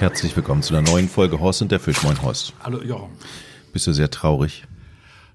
Herzlich 0.00 0.34
willkommen 0.34 0.62
zu 0.62 0.74
einer 0.74 0.90
neuen 0.90 1.10
Folge 1.10 1.40
Horst 1.40 1.60
und 1.60 1.70
der 1.70 1.78
Fisch. 1.78 2.02
Moin 2.02 2.22
Horst. 2.22 2.54
Hallo 2.64 2.82
Jochen. 2.82 3.10
Bist 3.74 3.86
du 3.86 3.92
sehr 3.92 4.10
traurig? 4.10 4.64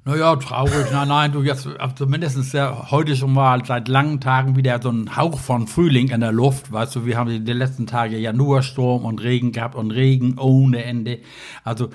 Naja, 0.05 0.35
traurig, 0.37 0.87
nein, 0.91 1.07
nein, 1.07 1.31
du 1.31 1.43
jetzt 1.43 1.69
zumindest 1.95 2.35
ist 2.35 2.51
ja 2.51 2.89
heute 2.89 3.15
schon 3.15 3.31
mal 3.31 3.63
seit 3.63 3.87
langen 3.87 4.19
Tagen 4.21 4.55
wieder 4.55 4.81
so 4.81 4.89
ein 4.89 5.15
Hauch 5.15 5.37
von 5.37 5.67
Frühling 5.67 6.09
in 6.09 6.19
der 6.19 6.31
Luft. 6.31 6.71
Weißt 6.71 6.95
du, 6.95 7.05
wir 7.05 7.15
haben 7.15 7.45
die 7.45 7.53
letzten 7.53 7.85
Tage 7.85 8.17
ja 8.17 8.33
nur 8.33 8.63
Sturm 8.63 9.05
und 9.05 9.21
Regen 9.21 9.51
gehabt 9.51 9.75
und 9.75 9.91
Regen 9.91 10.39
ohne 10.39 10.83
Ende. 10.83 11.19
Also 11.63 11.91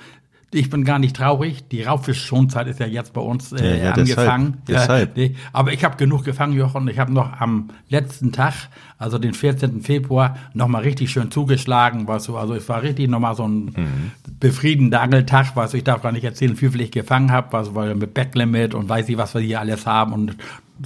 ich 0.53 0.69
bin 0.69 0.83
gar 0.83 0.99
nicht 0.99 1.15
traurig. 1.15 1.67
Die 1.69 1.83
Raubfischschonzeit 1.83 2.67
ist 2.67 2.79
ja 2.79 2.85
jetzt 2.85 3.13
bei 3.13 3.21
uns 3.21 3.51
äh, 3.53 3.77
Ja, 3.79 3.83
ja, 3.85 3.91
angefangen. 3.93 4.57
deshalb, 4.67 5.15
deshalb. 5.15 5.17
nee, 5.17 5.35
aber 5.53 5.71
ich 5.73 5.83
habe 5.83 5.95
genug 5.97 6.23
gefangen, 6.25 6.53
Jochen. 6.53 6.87
Ich 6.89 6.99
habe 6.99 7.13
noch 7.13 7.39
am 7.39 7.69
letzten 7.89 8.31
Tag, 8.31 8.53
also 8.97 9.17
den 9.17 9.33
14. 9.33 9.81
Februar, 9.81 10.37
nochmal 10.53 10.81
richtig 10.83 11.09
schön 11.11 11.31
zugeschlagen. 11.31 12.07
Weißt 12.07 12.27
du, 12.27 12.37
also 12.37 12.53
es 12.53 12.67
war 12.69 12.81
richtig 12.83 13.09
nochmal 13.09 13.35
so 13.35 13.47
ein 13.47 13.65
Mhm. 13.65 14.11
befriedender 14.39 15.01
Angeltag. 15.01 15.55
Weißt 15.55 15.73
du, 15.73 15.77
ich 15.77 15.83
darf 15.83 16.01
gar 16.01 16.11
nicht 16.11 16.23
erzählen, 16.23 16.59
wie 16.59 16.67
viel 16.69 16.81
ich 16.81 16.91
gefangen 16.91 17.31
habe, 17.31 17.57
also, 17.57 17.73
weil 17.75 17.95
mit 17.95 18.13
Backlimit 18.13 18.73
und 18.73 18.89
weiß 18.89 19.07
ich, 19.09 19.17
was 19.17 19.33
wir 19.33 19.41
hier 19.41 19.59
alles 19.59 19.85
haben 19.85 20.13
und 20.13 20.35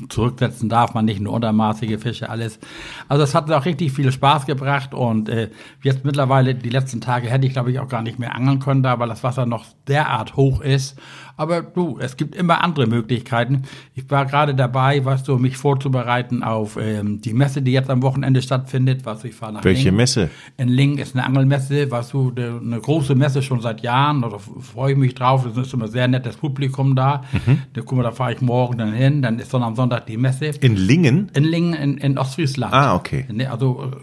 zurücksetzen 0.09 0.69
darf 0.69 0.93
man 0.93 1.05
nicht 1.05 1.19
nur 1.19 1.33
untermaßige 1.33 1.99
Fische, 1.99 2.29
alles. 2.29 2.59
Also 3.07 3.23
es 3.23 3.35
hat 3.35 3.51
auch 3.51 3.65
richtig 3.65 3.91
viel 3.91 4.11
Spaß 4.11 4.45
gebracht 4.45 4.93
und 4.93 5.29
äh, 5.29 5.49
jetzt 5.83 6.05
mittlerweile, 6.05 6.55
die 6.55 6.69
letzten 6.69 7.01
Tage 7.01 7.29
hätte 7.29 7.47
ich 7.47 7.53
glaube 7.53 7.71
ich 7.71 7.79
auch 7.79 7.87
gar 7.87 8.01
nicht 8.01 8.19
mehr 8.19 8.35
angeln 8.35 8.59
können, 8.59 8.83
da 8.83 8.99
weil 8.99 9.09
das 9.09 9.23
Wasser 9.23 9.45
noch 9.45 9.65
derart 9.87 10.35
hoch 10.35 10.61
ist. 10.61 10.95
Aber 11.37 11.61
du, 11.61 11.97
es 11.99 12.15
gibt 12.15 12.35
immer 12.35 12.63
andere 12.63 12.87
Möglichkeiten. 12.87 13.63
Ich 13.93 14.09
war 14.09 14.25
gerade 14.25 14.55
dabei, 14.55 15.03
weißt 15.03 15.27
du, 15.27 15.37
mich 15.37 15.57
vorzubereiten 15.57 16.43
auf 16.43 16.77
ähm, 16.79 17.19
die 17.19 17.33
Messe, 17.33 17.61
die 17.61 17.73
jetzt 17.73 17.89
am 17.89 18.01
Wochenende 18.03 18.41
stattfindet. 18.41 19.05
Weißt 19.05 19.23
du, 19.23 19.27
ich 19.27 19.35
fahre 19.35 19.53
nach 19.53 19.63
Welche 19.63 19.85
Lingen. 19.85 19.97
Messe? 19.97 20.29
In 20.57 20.69
Lingen 20.69 20.97
ist 20.97 21.13
eine 21.13 21.25
Angelmesse, 21.25 21.91
weißt 21.91 22.13
du, 22.13 22.31
eine 22.35 22.79
große 22.79 23.15
Messe 23.15 23.41
schon 23.41 23.59
seit 23.59 23.81
Jahren. 23.81 24.21
Da 24.21 24.29
freue 24.29 24.93
ich 24.93 24.97
mich 24.97 25.13
drauf. 25.13 25.45
Es 25.45 25.57
ist 25.57 25.73
immer 25.73 25.89
sehr 25.89 26.07
nettes 26.07 26.37
Publikum 26.37 26.95
da. 26.95 27.23
Mhm. 27.33 27.63
Da, 27.73 27.81
guck 27.81 27.97
mal, 27.97 28.03
da 28.03 28.11
fahre 28.11 28.33
ich 28.33 28.41
morgen 28.41 28.77
dann 28.77 28.93
hin. 28.93 29.21
Dann 29.21 29.39
ist 29.39 29.53
dann 29.53 29.63
am 29.63 29.75
Sonntag 29.75 29.84
die 29.87 30.17
Messe. 30.17 30.45
In 30.61 30.75
Lingen? 30.75 31.31
In 31.33 31.43
Lingen 31.43 31.73
in, 31.73 31.97
in 31.97 32.17
Ostfriesland. 32.17 32.73
Ah, 32.73 32.95
okay. 32.95 33.25
Ne, 33.31 33.49
Also 33.49 33.91
äh, 33.91 33.95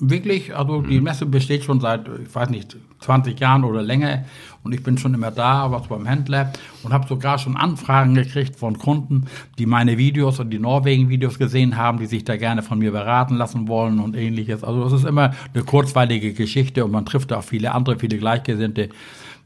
wirklich, 0.00 0.54
also 0.54 0.82
die 0.82 1.00
Messe 1.00 1.26
besteht 1.26 1.64
schon 1.64 1.80
seit, 1.80 2.08
ich 2.22 2.34
weiß 2.34 2.50
nicht, 2.50 2.76
20 3.00 3.38
Jahren 3.38 3.64
oder 3.64 3.82
länger. 3.82 4.24
Und 4.64 4.74
ich 4.74 4.82
bin 4.82 4.98
schon 4.98 5.14
immer 5.14 5.30
da, 5.30 5.70
was 5.70 5.86
beim 5.86 6.06
Händler 6.06 6.52
und 6.82 6.92
habe 6.92 7.06
sogar 7.08 7.38
schon 7.38 7.56
Anfragen 7.56 8.14
gekriegt 8.14 8.56
von 8.56 8.78
Kunden, 8.78 9.26
die 9.58 9.66
meine 9.66 9.98
Videos 9.98 10.40
und 10.40 10.50
die 10.50 10.58
Norwegen-Videos 10.58 11.38
gesehen 11.38 11.76
haben, 11.76 11.98
die 11.98 12.06
sich 12.06 12.24
da 12.24 12.36
gerne 12.36 12.62
von 12.62 12.78
mir 12.78 12.92
beraten 12.92 13.36
lassen 13.36 13.68
wollen 13.68 13.98
und 14.00 14.16
ähnliches. 14.16 14.64
Also 14.64 14.84
es 14.84 14.92
ist 14.92 15.04
immer 15.04 15.32
eine 15.54 15.64
kurzweilige 15.64 16.32
Geschichte 16.32 16.84
und 16.84 16.90
man 16.90 17.06
trifft 17.06 17.32
auch 17.32 17.44
viele 17.44 17.72
andere, 17.72 17.98
viele 17.98 18.18
Gleichgesinnte. 18.18 18.90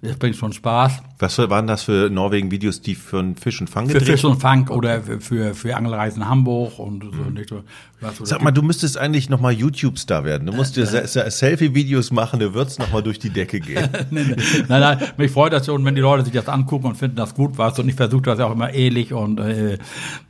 Das 0.05 0.17
bringt 0.17 0.35
schon 0.35 0.53
Spaß. 0.53 1.01
Was 1.21 1.39
waren 1.39 1.69
das 1.69 1.85
für 1.85 2.11
Norwegen-Videos, 2.11 2.81
die 2.81 2.97
für 2.97 3.21
einen 3.21 3.37
Fisch 3.37 3.61
und 3.61 3.71
Fang 3.71 3.87
Für 3.87 3.95
gedreht 3.95 4.09
Fisch 4.09 4.25
und 4.25 4.41
Fang 4.41 4.69
oder 4.69 5.01
für, 5.01 5.21
für, 5.21 5.55
für 5.55 5.77
Angelreisen 5.77 6.29
Hamburg 6.29 6.77
und 6.81 7.05
so. 7.05 7.31
Nicht 7.31 7.51
so 7.51 7.63
du, 8.19 8.25
Sag 8.25 8.43
mal, 8.43 8.51
du 8.51 8.63
müsstest 8.63 8.99
eigentlich 8.99 9.31
nochmal 9.31 9.53
YouTube-Star 9.53 10.25
werden. 10.25 10.47
Du 10.47 10.53
musst 10.53 10.77
dir 10.77 10.87
Se- 10.87 11.07
Se- 11.07 11.31
Selfie-Videos 11.31 12.11
machen, 12.11 12.41
du 12.41 12.53
würdest 12.53 12.81
nochmal 12.81 13.01
durch 13.05 13.21
die 13.21 13.31
Decke 13.31 13.61
gehen. 13.61 13.89
nein, 14.11 14.37
nein, 14.69 14.99
mich 15.17 15.31
freut 15.31 15.53
das 15.53 15.67
schon, 15.67 15.85
wenn 15.85 15.95
die 15.95 16.01
Leute 16.01 16.25
sich 16.25 16.33
das 16.35 16.49
angucken 16.49 16.87
und 16.89 16.97
finden 16.97 17.15
das 17.17 17.33
gut 17.35 17.57
was. 17.59 17.79
Und 17.79 17.89
ich 17.89 17.95
versuche 17.95 18.23
das 18.23 18.41
ja 18.41 18.47
auch 18.47 18.53
immer 18.53 18.71
ehrlich 18.71 19.13
und 19.13 19.39
äh, 19.39 19.79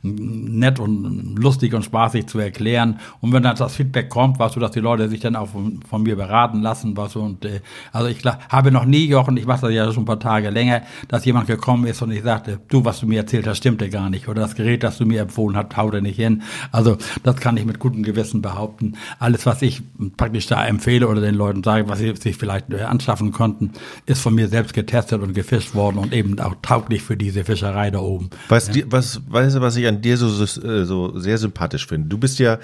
nett 0.03 0.79
und 0.79 1.35
lustig 1.37 1.73
und 1.73 1.83
spaßig 1.83 2.27
zu 2.27 2.37
erklären. 2.37 2.99
Und 3.21 3.33
wenn 3.33 3.41
dann 3.41 3.55
das 3.55 3.75
Feedback 3.75 4.09
kommt, 4.09 4.37
weißt 4.37 4.55
du, 4.55 4.59
dass 4.59 4.71
die 4.71 4.79
Leute 4.79 5.09
sich 5.09 5.21
dann 5.21 5.35
auch 5.35 5.49
von, 5.49 5.79
von 5.89 6.03
mir 6.03 6.15
beraten 6.15 6.61
lassen, 6.61 6.95
was 6.95 7.15
und 7.15 7.43
äh, 7.45 7.61
also 7.91 8.07
ich 8.07 8.23
habe 8.49 8.71
noch 8.71 8.85
nie, 8.85 9.05
Jochen, 9.07 9.35
ich 9.37 9.47
mache 9.47 9.62
das 9.63 9.73
ja 9.73 9.91
schon 9.91 10.03
ein 10.03 10.05
paar 10.05 10.19
Tage 10.19 10.49
länger, 10.49 10.83
dass 11.07 11.25
jemand 11.25 11.47
gekommen 11.47 11.87
ist 11.87 12.01
und 12.01 12.11
ich 12.11 12.23
sagte, 12.23 12.59
du, 12.67 12.85
was 12.85 12.99
du 12.99 13.07
mir 13.07 13.21
erzählt 13.21 13.47
hast, 13.47 13.57
stimmte 13.57 13.89
gar 13.89 14.09
nicht. 14.09 14.27
Oder 14.27 14.41
das 14.41 14.55
Gerät, 14.55 14.83
das 14.83 14.97
du 14.97 15.05
mir 15.05 15.21
empfohlen 15.21 15.57
hast, 15.57 15.75
haut 15.77 15.93
er 15.93 16.01
nicht 16.01 16.17
hin. 16.17 16.43
Also 16.71 16.97
das 17.23 17.37
kann 17.37 17.57
ich 17.57 17.65
mit 17.65 17.79
gutem 17.79 18.03
Gewissen 18.03 18.41
behaupten. 18.41 18.93
Alles, 19.19 19.45
was 19.45 19.61
ich 19.61 19.81
praktisch 20.17 20.47
da 20.47 20.65
empfehle 20.65 21.07
oder 21.07 21.21
den 21.21 21.35
Leuten 21.35 21.63
sage, 21.63 21.89
was 21.89 21.99
sie 21.99 22.15
sich 22.15 22.37
vielleicht 22.37 22.73
anschaffen 22.73 23.31
konnten, 23.31 23.71
ist 24.05 24.21
von 24.21 24.35
mir 24.35 24.47
selbst 24.47 24.73
getestet 24.73 25.21
und 25.21 25.33
gefischt 25.33 25.73
worden 25.73 25.97
und 25.97 26.13
eben 26.13 26.39
auch 26.39 26.55
tauglich 26.61 27.01
für 27.01 27.17
diese 27.17 27.43
Fischerei 27.43 27.91
da 27.91 27.99
oben. 27.99 28.29
Was, 28.49 28.69
dir, 28.69 28.85
was, 28.89 29.21
weißt 29.27 29.55
du, 29.55 29.61
was 29.61 29.75
ich 29.75 29.87
an 29.87 30.01
dir 30.01 30.17
so, 30.17 30.27
so 30.29 31.19
sehr 31.19 31.37
sympathisch 31.37 31.87
finde? 31.87 32.09
Du 32.09 32.17
bist 32.17 32.39
ja 32.39 32.59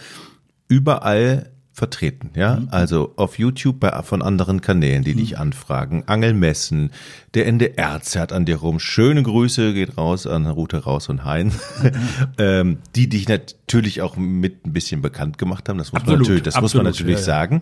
überall 0.68 1.50
vertreten, 1.79 2.29
ja? 2.35 2.57
Mhm. 2.57 2.67
Also 2.69 3.13
auf 3.16 3.40
YouTube 3.40 3.79
bei, 3.79 4.03
von 4.03 4.22
anderen 4.22 4.62
Kanälen, 4.62 5.03
die 5.03 5.16
dich 5.16 5.40
anfragen, 5.40 6.03
Angelmessen, 6.06 6.91
der 7.34 7.47
NDR 7.47 8.01
zerrt 8.01 8.31
an 8.34 8.45
dir 8.45 8.57
rum. 8.57 8.79
Schöne 8.79 9.23
Grüße 9.23 9.73
geht 9.73 9.97
raus 9.97 10.28
an 10.28 10.45
Rute 10.45 10.84
Raus 10.84 11.09
und 11.09 11.25
Hein, 11.25 11.51
Mhm. 11.81 11.91
ähm, 12.38 12.78
die 12.95 13.09
dich 13.09 13.28
natürlich 13.28 14.01
auch 14.01 14.17
mit 14.17 14.66
ein 14.66 14.73
bisschen 14.73 15.01
bekannt 15.01 15.38
gemacht 15.38 15.67
haben. 15.69 15.78
Das 15.78 15.91
muss 15.91 16.01
man 16.01 16.01
Absolut, 16.03 16.19
natürlich, 16.19 16.44
das 16.44 16.62
muss 16.62 16.73
man 16.73 16.85
absolut, 16.85 17.09
natürlich 17.09 17.25
ja, 17.25 17.34
ja. 17.34 17.40
sagen. 17.40 17.62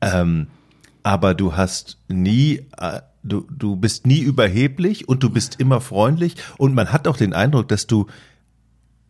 Ähm, 0.00 0.46
aber 1.02 1.34
du 1.34 1.54
hast 1.54 1.98
nie, 2.08 2.66
äh, 2.78 3.00
du, 3.22 3.46
du 3.50 3.76
bist 3.76 4.06
nie 4.06 4.20
überheblich 4.20 5.08
und 5.08 5.22
du 5.22 5.30
bist 5.30 5.60
immer 5.60 5.80
freundlich 5.80 6.36
und 6.56 6.74
man 6.74 6.92
hat 6.92 7.06
auch 7.06 7.16
den 7.16 7.34
Eindruck, 7.34 7.68
dass 7.68 7.86
du 7.86 8.06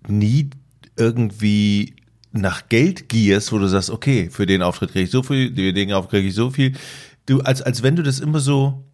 nie 0.08 0.50
irgendwie 0.96 1.94
nach 2.34 2.68
Geld 2.68 3.08
gierst, 3.08 3.52
wo 3.52 3.58
du 3.58 3.68
sagst, 3.68 3.90
okay, 3.90 4.28
für 4.30 4.46
den 4.46 4.62
Auftritt 4.62 4.92
kriege 4.92 5.04
ich 5.04 5.10
so 5.10 5.22
viel, 5.22 5.54
für 5.54 5.72
den 5.72 5.92
Auftritt 5.92 6.20
kriege 6.20 6.28
ich 6.28 6.34
so 6.34 6.50
viel. 6.50 6.72
Du, 7.26 7.40
als, 7.40 7.62
als 7.62 7.82
wenn 7.82 7.96
du 7.96 8.02
das 8.02 8.20
immer 8.20 8.40
so 8.40 8.84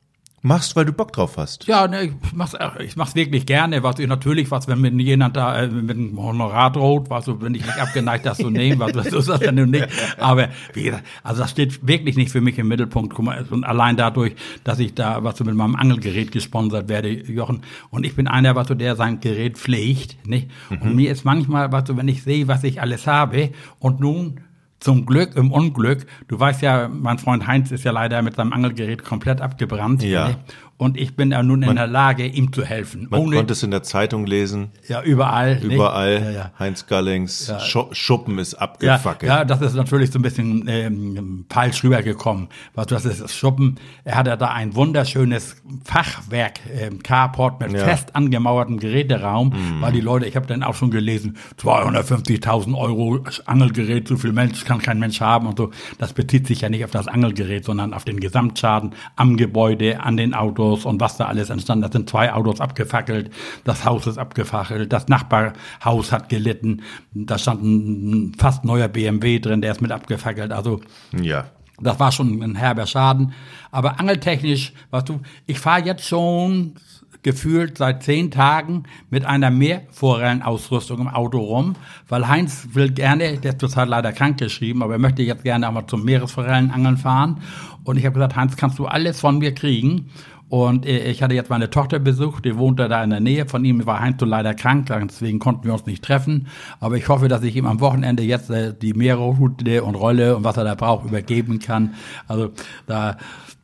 machst, 0.42 0.74
weil 0.74 0.84
du 0.84 0.92
Bock 0.92 1.12
drauf 1.12 1.36
hast. 1.36 1.66
Ja, 1.66 1.86
ne, 1.86 2.04
ich 2.04 2.12
mach's, 2.34 2.54
äh, 2.54 2.68
ich 2.82 2.96
mach's 2.96 3.14
wirklich 3.14 3.46
gerne. 3.46 3.82
Was 3.82 3.98
ich 3.98 4.08
natürlich, 4.08 4.50
was 4.50 4.68
wenn 4.68 4.80
mir 4.80 4.90
jemand 4.90 5.36
da 5.36 5.62
äh, 5.62 5.68
mit 5.68 5.96
einem 5.96 6.18
Honorar 6.18 6.72
droht, 6.72 7.10
was 7.10 7.26
so 7.26 7.36
bin 7.36 7.54
ich 7.54 7.64
nicht 7.64 7.78
abgeneigt, 7.78 8.24
das 8.24 8.38
zu 8.38 8.50
nehmen, 8.50 8.80
was 8.80 8.92
so 9.10 9.18
ist 9.18 9.28
das 9.28 9.40
nun 9.52 9.70
nicht. 9.70 9.88
Aber 10.18 10.48
wie 10.72 10.84
gesagt, 10.84 11.04
also 11.22 11.42
das 11.42 11.50
steht 11.50 11.86
wirklich 11.86 12.16
nicht 12.16 12.30
für 12.30 12.40
mich 12.40 12.58
im 12.58 12.68
Mittelpunkt. 12.68 13.14
Guck 13.14 13.24
mal, 13.24 13.44
und 13.50 13.64
allein 13.64 13.96
dadurch, 13.96 14.34
dass 14.64 14.78
ich 14.78 14.94
da 14.94 15.22
was 15.22 15.36
so 15.36 15.44
mit 15.44 15.54
meinem 15.54 15.76
Angelgerät 15.76 16.32
gesponsert 16.32 16.88
werde, 16.88 17.10
Jochen. 17.10 17.62
Und 17.90 18.06
ich 18.06 18.16
bin 18.16 18.26
einer, 18.26 18.54
was 18.54 18.68
so 18.68 18.74
der 18.74 18.96
sein 18.96 19.20
Gerät 19.20 19.58
pflegt, 19.58 20.26
nicht? 20.26 20.50
Und 20.70 20.94
mir 20.94 21.10
ist 21.10 21.24
manchmal, 21.24 21.72
was 21.72 21.86
so, 21.86 21.96
wenn 21.96 22.08
ich 22.08 22.22
sehe, 22.22 22.48
was 22.48 22.64
ich 22.64 22.80
alles 22.80 23.06
habe, 23.06 23.50
und 23.78 24.00
nun 24.00 24.40
zum 24.80 25.06
Glück 25.06 25.36
im 25.36 25.52
Unglück. 25.52 26.06
Du 26.28 26.40
weißt 26.40 26.62
ja, 26.62 26.88
mein 26.88 27.18
Freund 27.18 27.46
Heinz 27.46 27.70
ist 27.70 27.84
ja 27.84 27.92
leider 27.92 28.22
mit 28.22 28.34
seinem 28.34 28.52
Angelgerät 28.52 29.04
komplett 29.04 29.40
abgebrannt. 29.40 30.02
Ja. 30.02 30.36
Und 30.80 30.96
ich 30.98 31.14
bin 31.14 31.30
ja 31.30 31.42
nun 31.42 31.62
in 31.62 31.76
der 31.76 31.86
Lage, 31.86 32.24
ihm 32.26 32.54
zu 32.54 32.64
helfen. 32.64 33.06
Man 33.10 33.20
Ohne, 33.20 33.36
konnte 33.36 33.52
es 33.52 33.62
in 33.62 33.70
der 33.70 33.82
Zeitung 33.82 34.24
lesen, 34.24 34.70
ja, 34.88 35.02
überall. 35.02 35.60
überall. 35.62 36.22
Ja, 36.24 36.30
ja. 36.30 36.50
Heinz 36.58 36.86
Gallings 36.86 37.52
Schu- 37.66 37.92
Schuppen 37.92 38.38
ist 38.38 38.52
Ja, 38.54 38.58
abgefackelt. 38.60 39.28
ja, 39.30 39.44
das 39.44 39.60
ist 39.60 39.74
natürlich 39.74 40.10
so 40.10 40.18
ein 40.18 40.22
bisschen 40.22 40.64
ähm, 40.68 41.44
falsch 41.50 41.84
rübergekommen. 41.84 42.48
Was 42.74 42.86
das 42.86 43.04
ist, 43.04 43.20
das 43.20 43.34
Schuppen. 43.36 43.76
Er 44.04 44.16
hat 44.16 44.26
ja 44.26 44.36
da 44.36 44.52
ein 44.52 44.74
wunderschönes 44.74 45.56
Fachwerk, 45.84 46.60
ähm, 46.74 47.02
Carport 47.02 47.60
mit 47.60 47.72
Ja. 47.72 47.84
fest 47.84 48.16
angemauertem 48.16 48.78
Geräteraum, 48.78 49.52
weil 49.80 49.92
die 49.92 50.00
Leute, 50.00 50.24
ich 50.24 50.34
habe 50.34 50.46
dann 50.46 50.62
auch 50.62 50.74
schon 50.74 50.90
gelesen, 50.90 51.36
250.000 51.62 52.74
Euro 52.74 53.22
Angelgerät, 53.44 54.08
so 54.08 54.16
viel 54.16 54.32
Mensch 54.32 54.64
kann 54.64 54.78
kein 54.80 54.98
Mensch 54.98 55.20
haben 55.20 55.46
und 55.46 55.58
so. 55.58 55.70
Das 55.98 56.14
bezieht 56.14 56.46
sich 56.46 56.62
ja 56.62 56.70
nicht 56.70 56.84
auf 56.86 56.90
das 56.90 57.06
Angelgerät, 57.06 57.66
sondern 57.66 57.92
auf 57.92 58.04
den 58.06 58.18
Gesamtschaden 58.18 58.94
am 59.16 59.36
Gebäude, 59.36 60.00
an 60.00 60.16
den 60.16 60.32
Autos 60.32 60.69
und 60.84 61.00
was 61.00 61.16
da 61.16 61.26
alles 61.26 61.50
entstanden. 61.50 61.82
Da 61.82 61.92
sind 61.92 62.08
zwei 62.08 62.32
Autos 62.32 62.60
abgefackelt, 62.60 63.30
das 63.64 63.84
Haus 63.84 64.06
ist 64.06 64.18
abgefackelt, 64.18 64.92
das 64.92 65.08
Nachbarhaus 65.08 66.12
hat 66.12 66.28
gelitten, 66.28 66.82
da 67.12 67.38
stand 67.38 67.62
ein 67.62 68.32
fast 68.38 68.64
neuer 68.64 68.88
BMW 68.88 69.38
drin, 69.38 69.60
der 69.60 69.72
ist 69.72 69.80
mit 69.80 69.92
abgefackelt. 69.92 70.52
Also 70.52 70.80
ja. 71.20 71.44
das 71.80 71.98
war 71.98 72.12
schon 72.12 72.42
ein 72.42 72.56
herber 72.56 72.86
Schaden. 72.86 73.32
Aber 73.70 74.00
angeltechnisch, 74.00 74.72
weißt 74.90 75.08
du, 75.08 75.20
ich 75.46 75.58
fahre 75.58 75.84
jetzt 75.84 76.06
schon 76.06 76.74
gefühlt 77.22 77.78
seit 77.78 78.02
zehn 78.02 78.30
Tagen 78.30 78.84
mit 79.10 79.24
einer 79.24 79.50
Mehrforellenausrüstung 79.50 81.00
im 81.00 81.08
Auto 81.08 81.38
rum, 81.38 81.74
weil 82.08 82.28
Heinz 82.28 82.68
will 82.72 82.90
gerne, 82.90 83.38
der 83.38 83.52
ist 83.52 83.60
zurzeit 83.60 83.88
leider 83.88 84.12
krankgeschrieben, 84.12 84.82
aber 84.82 84.94
er 84.94 84.98
möchte 84.98 85.22
jetzt 85.22 85.44
gerne 85.44 85.68
auch 85.68 85.72
mal 85.72 85.86
zum 85.86 86.04
Meeresforellenangeln 86.04 86.96
fahren. 86.96 87.42
Und 87.84 87.96
ich 87.96 88.06
habe 88.06 88.14
gesagt, 88.14 88.36
Heinz, 88.36 88.56
kannst 88.56 88.78
du 88.78 88.86
alles 88.86 89.20
von 89.20 89.38
mir 89.38 89.54
kriegen? 89.54 90.10
Und 90.50 90.84
äh, 90.84 91.10
ich 91.10 91.22
hatte 91.22 91.34
jetzt 91.34 91.48
meine 91.48 91.70
Tochter 91.70 92.00
besucht, 92.00 92.44
die 92.44 92.58
wohnte 92.58 92.88
da 92.88 93.02
in 93.02 93.10
der 93.10 93.20
Nähe. 93.20 93.46
Von 93.46 93.64
ihm 93.64 93.86
war 93.86 94.00
Heinz 94.00 94.20
leider 94.20 94.52
krank, 94.52 94.88
deswegen 95.08 95.38
konnten 95.38 95.64
wir 95.64 95.72
uns 95.72 95.86
nicht 95.86 96.04
treffen. 96.04 96.48
Aber 96.80 96.96
ich 96.96 97.08
hoffe, 97.08 97.28
dass 97.28 97.42
ich 97.44 97.56
ihm 97.56 97.66
am 97.66 97.80
Wochenende 97.80 98.24
jetzt 98.24 98.50
äh, 98.50 98.74
die 98.74 98.92
Meerroute 98.92 99.84
und 99.84 99.94
Rolle 99.94 100.36
und 100.36 100.44
was 100.44 100.56
er 100.56 100.64
da 100.64 100.74
braucht 100.74 101.06
übergeben 101.06 101.60
kann. 101.60 101.94
Also 102.26 102.50
da 102.86 103.16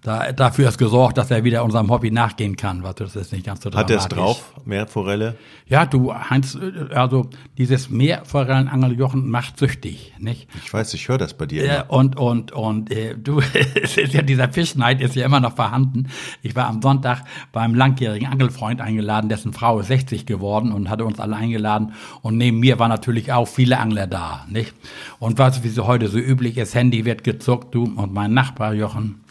da, 0.07 0.31
dafür 0.31 0.69
ist 0.69 0.79
gesorgt, 0.79 1.19
dass 1.19 1.33
er 1.33 1.43
wieder 1.43 1.65
unserem 1.65 1.91
Hobby 1.91 2.13
nachgehen 2.13 2.55
kann. 2.55 2.85
Was 2.85 2.95
das 2.95 3.17
ist 3.17 3.33
nicht 3.33 3.45
ganz 3.45 3.63
so 3.63 3.73
Hat 3.73 3.91
er 3.91 3.97
es 3.97 4.07
dramatisch. 4.07 4.41
drauf? 4.41 4.53
Meerforelle? 4.65 5.35
Ja, 5.67 5.85
du, 5.85 6.15
Heinz, 6.15 6.55
äh, 6.55 6.95
also 6.95 7.29
dieses 7.59 7.91
Meerforellenangeljochen 7.91 9.29
macht 9.29 9.59
süchtig, 9.59 10.15
nicht? 10.21 10.49
Ich 10.65 10.73
weiß, 10.73 10.95
ich 10.95 11.09
höre 11.09 11.19
das 11.19 11.35
bei 11.35 11.47
dir. 11.47 11.65
Ja, 11.67 11.75
immer. 11.81 11.93
und 11.93 12.17
und 12.17 12.53
und 12.53 12.93
äh, 12.93 13.17
du, 13.17 13.41
es 13.75 13.97
ist 13.97 14.15
ja 14.15 14.23
dieser 14.23 14.49
Fischneid 14.49 15.01
ist 15.01 15.17
ja 15.17 15.27
immer 15.27 15.41
noch 15.41 15.57
vorhanden. 15.57 16.07
Ich 16.41 16.55
war 16.55 16.69
am 16.69 16.81
Sonntag 16.83 17.25
beim 17.51 17.75
langjährigen 17.75 18.29
Angelfreund 18.29 18.81
eingeladen, 18.81 19.29
dessen 19.29 19.53
Frau 19.53 19.81
ist 19.81 19.89
60 19.89 20.25
geworden 20.25 20.71
und 20.71 20.89
hatte 20.89 21.05
uns 21.05 21.19
alle 21.19 21.35
eingeladen. 21.35 21.95
Und 22.23 22.37
neben 22.37 22.61
mir 22.61 22.79
waren 22.79 22.91
natürlich 22.91 23.33
auch 23.33 23.49
viele 23.49 23.81
Angler 23.81 24.07
da, 24.07 24.47
nicht? 24.49 24.73
Und 25.19 25.39
was 25.39 25.65
wie 25.65 25.69
so 25.69 25.89
heute 25.89 26.07
so 26.07 26.19
üblich 26.19 26.59
ist, 26.59 26.77
Handy 26.77 27.05
wird 27.05 27.25
gezuckt, 27.25 27.75
du 27.75 27.93
und 27.97 28.15
mein 28.15 28.33
Nachbar 28.35 28.73
Jochen 28.73 29.25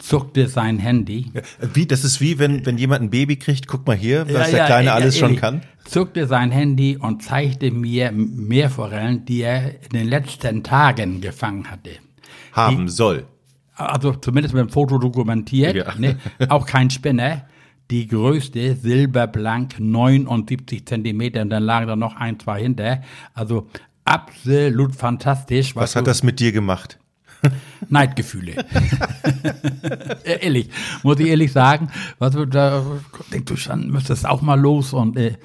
zuckte 0.00 0.48
sein 0.48 0.78
Handy. 0.78 1.30
Wie, 1.74 1.86
das 1.86 2.04
ist 2.04 2.20
wie, 2.20 2.38
wenn, 2.38 2.66
wenn 2.66 2.78
jemand 2.78 3.02
ein 3.02 3.10
Baby 3.10 3.36
kriegt, 3.36 3.68
guck 3.68 3.86
mal 3.86 3.96
hier, 3.96 4.26
was 4.32 4.50
der 4.50 4.66
Kleine 4.66 4.86
ja, 4.86 4.94
alles 4.94 5.16
schon 5.18 5.36
kann. 5.36 5.62
Zuckte 5.84 6.26
sein 6.26 6.50
Handy 6.50 6.96
und 6.96 7.22
zeigte 7.22 7.70
mir 7.70 8.10
Meerforellen, 8.12 9.24
die 9.24 9.42
er 9.42 9.82
in 9.82 9.90
den 9.92 10.08
letzten 10.08 10.62
Tagen 10.62 11.20
gefangen 11.20 11.70
hatte. 11.70 11.90
Haben 12.52 12.88
soll. 12.88 13.26
Also 13.74 14.12
zumindest 14.14 14.54
mit 14.54 14.60
dem 14.62 14.68
Foto 14.70 14.98
dokumentiert. 14.98 15.74
Ja. 15.76 15.94
Ne? 15.96 16.18
Auch 16.48 16.66
kein 16.66 16.90
Spinner. 16.90 17.46
Die 17.90 18.06
größte 18.06 18.76
silberblank 18.76 19.80
79 19.80 20.86
Zentimeter 20.86 21.42
und 21.42 21.50
dann 21.50 21.62
lagen 21.64 21.86
da 21.88 21.96
noch 21.96 22.14
ein, 22.16 22.38
zwei 22.38 22.62
hinter. 22.62 23.02
Also 23.34 23.68
absolut 24.04 24.94
fantastisch. 24.94 25.74
Was 25.74 25.96
hat 25.96 26.02
du- 26.06 26.10
das 26.10 26.22
mit 26.22 26.40
dir 26.40 26.52
gemacht? 26.52 26.98
Neidgefühle. 27.88 28.64
Äh, 30.22 30.44
ehrlich, 30.44 30.68
muss 31.02 31.18
ich 31.18 31.28
ehrlich 31.28 31.52
sagen, 31.52 31.90
was 32.18 32.36
da 32.50 32.84
denkst 33.32 33.46
du 33.46 33.56
schon, 33.56 33.88
müsstest 33.88 34.26
auch 34.26 34.42
mal 34.42 34.60
los 34.60 34.92
und 34.92 35.16
äh, 35.16 35.36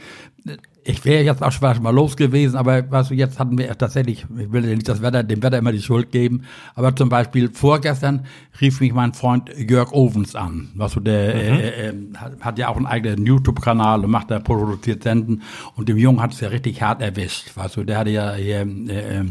ich 0.87 1.03
wäre 1.03 1.23
jetzt 1.23 1.41
auch 1.41 1.51
schon 1.51 1.81
mal 1.81 1.89
los 1.89 2.15
gewesen, 2.15 2.55
aber 2.55 2.89
was 2.91 3.07
du 3.07 3.15
jetzt 3.15 3.39
hatten 3.39 3.57
wir 3.57 3.75
tatsächlich, 3.75 4.27
ich 4.37 4.51
will 4.51 4.65
ja 4.65 4.75
nicht 4.75 4.87
das 4.87 5.01
Wetter, 5.01 5.23
dem 5.23 5.41
Wetter 5.41 5.57
immer 5.57 5.71
die 5.71 5.81
Schuld 5.81 6.11
geben, 6.11 6.43
aber 6.75 6.95
zum 6.95 7.09
Beispiel 7.09 7.49
vorgestern 7.51 8.27
rief 8.61 8.79
mich 8.81 8.93
mein 8.93 9.13
Freund 9.13 9.49
Jörg 9.57 9.91
Ovens 9.93 10.35
an, 10.35 10.69
was 10.75 10.93
du 10.93 10.99
der 10.99 11.33
äh, 11.33 11.89
äh, 11.89 11.93
hat, 12.15 12.39
hat 12.39 12.59
ja 12.59 12.67
auch 12.69 12.77
einen 12.77 12.85
eigenen 12.85 13.25
YouTube-Kanal 13.25 14.05
und 14.05 14.11
macht 14.11 14.29
da 14.29 14.37
produziert 14.37 15.01
Senden. 15.01 15.41
Und 15.75 15.89
dem 15.89 15.97
Jungen 15.97 16.21
hat 16.21 16.33
es 16.33 16.41
ja 16.41 16.49
richtig 16.49 16.83
hart 16.83 17.01
erwischt, 17.01 17.57
weißt 17.57 17.77
du, 17.77 17.83
der 17.83 17.97
hatte 17.97 18.11
ja 18.11 18.35
hier, 18.35 18.59
äh, 18.59 19.19
äh, 19.21 19.25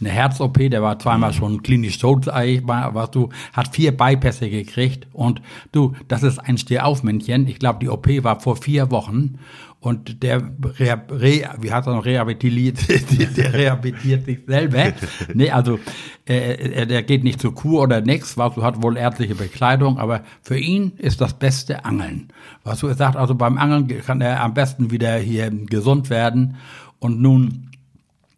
eine 0.00 0.10
Herz-OP, 0.10 0.58
der 0.70 0.82
war 0.82 0.98
zweimal 0.98 1.32
schon 1.32 1.62
klinisch 1.62 1.98
tot, 1.98 2.26
was 2.26 3.10
du, 3.12 3.30
hat 3.54 3.74
vier 3.74 3.96
Bypässe 3.96 4.50
gekriegt. 4.50 5.06
Und 5.12 5.40
du, 5.70 5.94
das 6.08 6.22
ist 6.22 6.38
ein 6.38 6.58
Stehaufmännchen. 6.58 7.46
Ich 7.46 7.58
glaube, 7.58 7.78
die 7.80 7.88
OP 7.88 8.08
war 8.24 8.40
vor 8.40 8.56
vier 8.56 8.90
Wochen 8.90 9.38
und 9.82 10.22
der 10.22 10.40
Reha, 10.78 11.02
Reha, 11.10 11.56
wie 11.60 11.72
heißt 11.72 11.88
er 11.88 11.94
noch, 11.94 12.04
rehabilitiert, 12.04 12.78
der 13.36 13.52
rehabilitiert 13.52 14.24
sich 14.24 14.38
selber. 14.46 14.92
nee, 15.34 15.50
also 15.50 15.80
äh, 16.24 16.86
der 16.86 17.02
geht 17.02 17.24
nicht 17.24 17.40
zur 17.40 17.52
Kur 17.52 17.82
oder 17.82 18.00
nix, 18.00 18.38
was 18.38 18.54
du, 18.54 18.62
hat 18.62 18.80
wohl 18.80 18.96
ärztliche 18.96 19.34
Bekleidung, 19.34 19.98
aber 19.98 20.22
für 20.40 20.56
ihn 20.56 20.92
ist 20.98 21.20
das 21.20 21.36
beste 21.36 21.84
Angeln. 21.84 22.28
Was 22.62 22.78
du, 22.78 22.94
sagt, 22.94 23.16
also 23.16 23.34
beim 23.34 23.58
Angeln 23.58 23.88
kann 24.06 24.20
er 24.20 24.40
am 24.44 24.54
besten 24.54 24.92
wieder 24.92 25.16
hier 25.16 25.50
gesund 25.50 26.10
werden 26.10 26.58
und 27.00 27.20
nun 27.20 27.70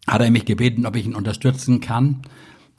hat 0.08 0.23
er 0.23 0.31
mich 0.31 0.46
gebeten, 0.46 0.87
ob 0.87 0.96
ich 0.96 1.05
ihn 1.05 1.14
unterstützen 1.14 1.81
kann. 1.81 2.23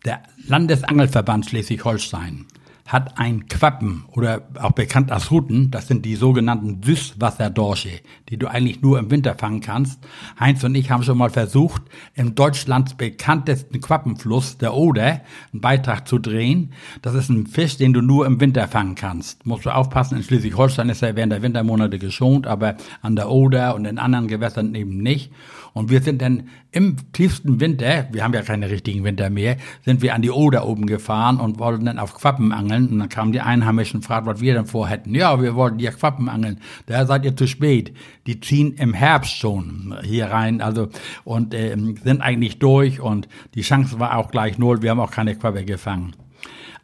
Der 0.05 0.23
Landesangelverband 0.47 1.45
Schleswig-Holstein 1.45 2.45
hat 2.85 3.17
ein 3.17 3.47
Quappen 3.47 4.05
oder 4.11 4.43
auch 4.61 4.73
bekannt 4.73 5.11
als 5.11 5.31
Ruten, 5.31 5.71
das 5.71 5.87
sind 5.87 6.05
die 6.05 6.15
sogenannten 6.15 6.83
Süßwasserdorsche, 6.83 8.01
die 8.29 8.37
du 8.37 8.47
eigentlich 8.47 8.83
nur 8.83 8.99
im 8.99 9.09
Winter 9.09 9.33
fangen 9.33 9.61
kannst. 9.61 10.05
Heinz 10.39 10.63
und 10.63 10.75
ich 10.75 10.91
haben 10.91 11.01
schon 11.01 11.17
mal 11.17 11.31
versucht, 11.31 11.81
im 12.13 12.35
Deutschlands 12.35 12.93
bekanntesten 12.93 13.81
Quappenfluss, 13.81 14.59
der 14.59 14.75
Oder, 14.75 15.21
einen 15.51 15.61
Beitrag 15.61 16.07
zu 16.07 16.19
drehen. 16.19 16.73
Das 17.01 17.15
ist 17.15 17.29
ein 17.29 17.47
Fisch, 17.47 17.77
den 17.77 17.91
du 17.91 18.01
nur 18.01 18.27
im 18.27 18.39
Winter 18.39 18.67
fangen 18.67 18.93
kannst. 18.93 19.47
Musst 19.47 19.65
du 19.65 19.73
aufpassen, 19.73 20.17
in 20.17 20.23
Schleswig-Holstein 20.23 20.89
ist 20.89 21.01
er 21.01 21.15
während 21.15 21.33
der 21.33 21.41
Wintermonate 21.41 21.97
geschont, 21.97 22.45
aber 22.45 22.75
an 23.01 23.15
der 23.15 23.31
Oder 23.31 23.73
und 23.73 23.85
in 23.85 23.97
anderen 23.97 24.27
Gewässern 24.27 24.75
eben 24.75 24.97
nicht. 24.97 25.31
Und 25.75 25.89
wir 25.89 26.01
sind 26.01 26.21
dann 26.21 26.47
im 26.71 26.95
tiefsten 27.11 27.59
Winter, 27.59 28.07
wir 28.13 28.23
haben 28.23 28.33
ja 28.33 28.43
keine 28.43 28.69
richtigen 28.69 29.03
Winter 29.03 29.29
mehr, 29.29 29.57
sind 29.83 30.01
wir 30.01 30.15
an 30.15 30.21
die 30.21 30.31
Oder 30.31 30.65
oben 30.65 30.85
gefahren 30.85 31.37
und 31.37 31.59
wollten 31.59 31.83
dann 31.83 31.99
auf 31.99 32.15
Quappen 32.15 32.53
angeln. 32.53 32.87
Und 32.87 32.99
dann 32.99 33.09
kamen 33.09 33.33
die 33.33 33.41
Einheimischen 33.41 33.97
und 33.97 34.03
fragten, 34.03 34.33
was 34.33 34.39
wir 34.39 34.53
denn 34.53 34.67
vorhätten. 34.67 35.13
Ja, 35.13 35.41
wir 35.41 35.53
wollten 35.53 35.79
ja 35.79 35.91
Quappen 35.91 36.29
angeln. 36.29 36.61
Da 36.85 37.05
seid 37.05 37.25
ihr 37.25 37.35
zu 37.35 37.45
spät. 37.45 37.93
Die 38.25 38.39
ziehen 38.39 38.75
im 38.75 38.93
Herbst 38.93 39.35
schon 39.35 39.93
hier 40.01 40.27
rein, 40.27 40.61
also 40.61 40.87
und 41.25 41.53
ähm, 41.53 41.97
sind 42.01 42.21
eigentlich 42.21 42.57
durch 42.59 43.01
und 43.01 43.27
die 43.53 43.61
Chance 43.61 43.99
war 43.99 44.17
auch 44.17 44.31
gleich 44.31 44.57
null. 44.57 44.81
Wir 44.81 44.91
haben 44.91 45.01
auch 45.01 45.11
keine 45.11 45.35
Quappe 45.35 45.65
gefangen. 45.65 46.15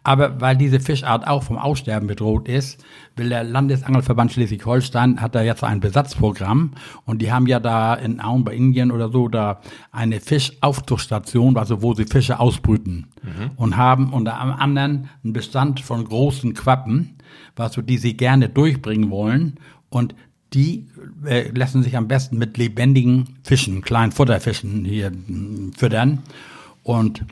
Aber 0.03 0.41
weil 0.41 0.57
diese 0.57 0.79
Fischart 0.79 1.27
auch 1.27 1.43
vom 1.43 1.57
Aussterben 1.57 2.07
bedroht 2.07 2.47
ist, 2.47 2.83
will 3.15 3.29
der 3.29 3.43
Landesangelverband 3.43 4.31
Schleswig-Holstein, 4.31 5.21
hat 5.21 5.35
da 5.35 5.43
jetzt 5.43 5.63
ein 5.63 5.79
Besatzprogramm 5.79 6.71
und 7.05 7.21
die 7.21 7.31
haben 7.31 7.45
ja 7.45 7.59
da 7.59 7.93
in 7.93 8.19
Auen 8.19 8.43
bei 8.43 8.55
Indien 8.55 8.91
oder 8.91 9.09
so 9.09 9.27
da 9.27 9.61
eine 9.91 10.19
Fischaufzuchtstation, 10.19 11.55
also 11.55 11.83
wo 11.83 11.93
sie 11.93 12.05
Fische 12.05 12.39
ausbrüten 12.39 13.07
und 13.57 13.77
haben 13.77 14.11
unter 14.11 14.39
anderem 14.39 15.07
einen 15.23 15.33
Bestand 15.33 15.81
von 15.81 16.03
großen 16.03 16.55
Quappen, 16.55 17.17
was 17.55 17.73
so 17.73 17.83
die 17.83 17.97
sie 17.97 18.17
gerne 18.17 18.49
durchbringen 18.49 19.11
wollen 19.11 19.59
und 19.89 20.15
die 20.53 20.87
äh, 21.25 21.49
lassen 21.51 21.83
sich 21.83 21.95
am 21.95 22.07
besten 22.07 22.37
mit 22.37 22.57
lebendigen 22.57 23.37
Fischen, 23.43 23.81
kleinen 23.81 24.11
Futterfischen 24.11 24.83
hier 24.83 25.11
mh, 25.11 25.71
füttern 25.77 26.23
und 26.83 27.23